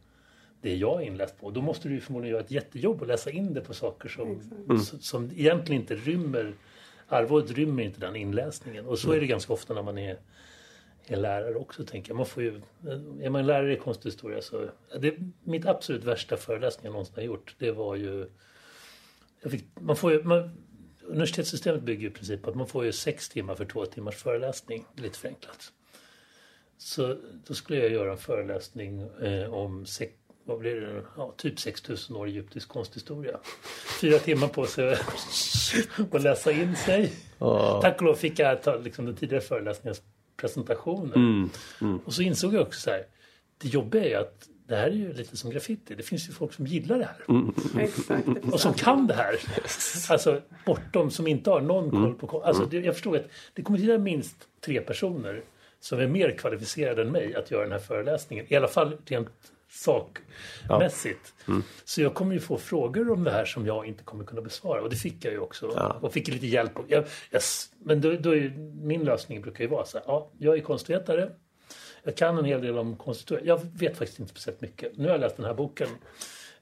[0.61, 1.51] det jag är inläst på.
[1.51, 4.81] Då måste du förmodligen göra ett jättejobb och läsa in det på saker som, mm.
[4.81, 6.55] som egentligen inte rymmer
[7.09, 10.19] Arvodet rymmer inte den inläsningen och så är det ganska ofta när man är,
[11.07, 12.17] är lärare också tänker jag.
[12.17, 12.61] Man får ju,
[13.21, 14.69] är man lärare i konsthistoria så,
[15.01, 18.27] det, mitt absolut värsta föreläsning jag någonsin har gjort det var ju,
[19.47, 20.51] fick, man får ju man,
[21.03, 24.17] universitetssystemet bygger ju i princip på att man får ju sex timmar för två timmars
[24.17, 25.73] föreläsning, lite förenklat.
[26.85, 27.17] Så
[27.47, 30.13] då skulle jag göra en föreläsning eh, om sex,
[30.45, 33.39] vad blir det, ja, typ 6000 år egyptisk konsthistoria.
[34.01, 34.93] Fyra timmar på sig
[36.13, 37.13] att läsa in sig.
[37.39, 37.81] Oh.
[37.81, 40.03] Tack och lov fick jag ta liksom, den tidigare föreläsningens
[40.37, 41.17] presentationer.
[41.17, 41.51] Mm.
[41.81, 41.99] Mm.
[42.05, 43.07] Och så insåg jag också så här,
[43.59, 45.95] det jobbiga är ju att det här är ju lite som graffiti.
[45.95, 47.25] Det finns ju folk som gillar det här.
[47.29, 47.55] Mm.
[47.79, 49.37] Exakt, och som kan det här.
[50.09, 52.15] Alltså bortom, som inte har någon koll mm.
[52.15, 52.43] på...
[52.43, 55.43] Alltså, det, jag förstod att det kommer till minst tre personer
[55.85, 58.47] som är mer kvalificerade än mig att göra den här föreläsningen.
[58.49, 59.29] I alla fall rent
[59.69, 61.35] sakmässigt.
[61.47, 61.53] Ja.
[61.53, 61.63] Mm.
[61.85, 64.83] Så jag kommer ju få frågor om det här som jag inte kommer kunna besvara.
[64.83, 65.73] Och det fick jag ju också.
[65.77, 65.99] Ja.
[66.01, 66.73] Och fick lite hjälp.
[66.89, 67.43] Jag, jag,
[67.79, 68.51] men då, då är
[68.85, 70.05] min lösning brukar ju vara så här.
[70.07, 71.31] Ja, jag är konstvetare.
[72.03, 73.45] Jag kan en hel del om konsthistoria.
[73.45, 74.97] Jag vet faktiskt inte speciellt mycket.
[74.97, 75.89] Nu har jag läst den här boken.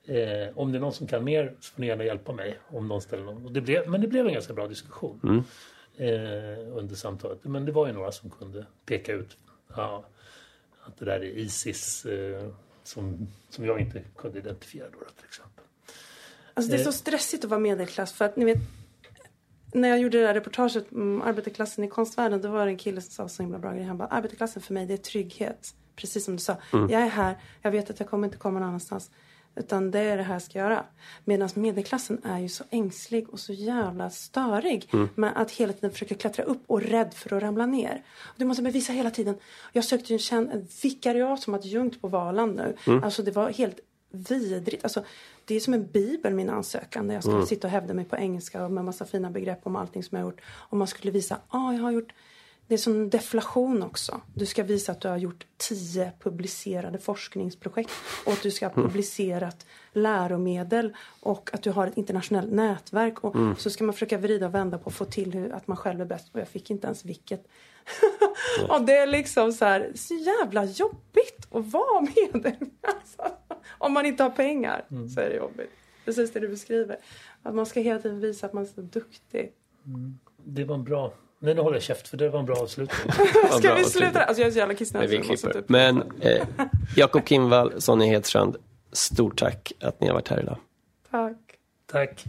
[0.04, 2.58] Eh, om det är någon som kan mer så får ni gärna hjälpa mig.
[2.68, 3.46] Om någon ställer någon.
[3.46, 5.44] Och det blev, men det blev en ganska bra diskussion mm.
[5.96, 7.44] Eh, under samtalet.
[7.44, 9.36] Men det var ju några som kunde peka ut
[9.76, 10.04] ja,
[10.82, 12.48] att det där är Isis eh,
[12.82, 15.64] som, som jag inte kunde identifiera då till exempel.
[16.54, 16.94] Alltså det är så eh.
[16.94, 18.58] stressigt att vara medelklass för att ni vet
[19.74, 23.00] när jag gjorde det där reportaget om arbetarklassen i konstvärlden då var det en kille
[23.00, 23.84] som sa så himla bra grej.
[23.84, 25.74] Han bara, arbetarklassen för mig det är trygghet.
[25.96, 26.56] Precis som du sa.
[26.72, 26.90] Mm.
[26.90, 29.10] Jag är här, jag vet att jag kommer inte komma någon annanstans.
[29.54, 30.84] Utan det är det här jag ska göra.
[31.24, 34.88] Medan medelklassen är ju så ängslig och så jävla störig.
[34.92, 35.08] Mm.
[35.14, 38.02] Med att hela tiden försöka klättra upp och rädd för att ramla ner.
[38.36, 39.34] Du måste bevisa hela tiden.
[39.72, 42.76] Jag sökte ju en, en vikariat som adjunkt på Valand nu.
[42.86, 43.04] Mm.
[43.04, 43.80] Alltså det var helt
[44.10, 44.84] vidrigt.
[44.84, 45.04] Alltså,
[45.44, 47.46] det är som en bibel min ansökan där jag skulle mm.
[47.46, 50.24] sitta och hävda mig på engelska och med massa fina begrepp om allting som jag
[50.24, 50.40] har gjort.
[50.44, 52.12] Och man skulle visa, ja ah, jag har gjort
[52.66, 54.20] det är som deflation också.
[54.34, 57.90] Du ska visa att du har gjort tio publicerade forskningsprojekt
[58.26, 58.86] och att du ska ha mm.
[58.86, 63.24] publicerat läromedel och att du har ett internationellt nätverk.
[63.24, 63.56] Och mm.
[63.56, 66.00] så ska man försöka vrida och vända på att få till hur, att man själv
[66.00, 66.34] är bäst.
[66.34, 67.48] Och jag fick inte ens vilket.
[68.68, 73.36] och det är liksom så här, så jävla jobbigt att vara med alltså,
[73.68, 75.08] Om man inte har pengar mm.
[75.08, 75.70] så är det jobbigt.
[76.04, 76.96] Precis det du beskriver.
[77.42, 79.52] Att man ska hela tiden visa att man är så duktig.
[79.86, 80.18] Mm.
[80.44, 81.12] Det var bra
[81.44, 83.12] Nej, nu håller jag käft för det var en bra avslutning.
[83.58, 84.24] Ska vi sluta?
[84.24, 85.24] Alltså jag är så jävla kissnödig.
[85.66, 86.46] Men eh,
[86.96, 88.56] Jakob Kimvall, Sonja Hedstrand,
[88.92, 90.56] stort tack att ni har varit här idag.
[91.10, 91.36] Tack.
[91.92, 92.24] Tack.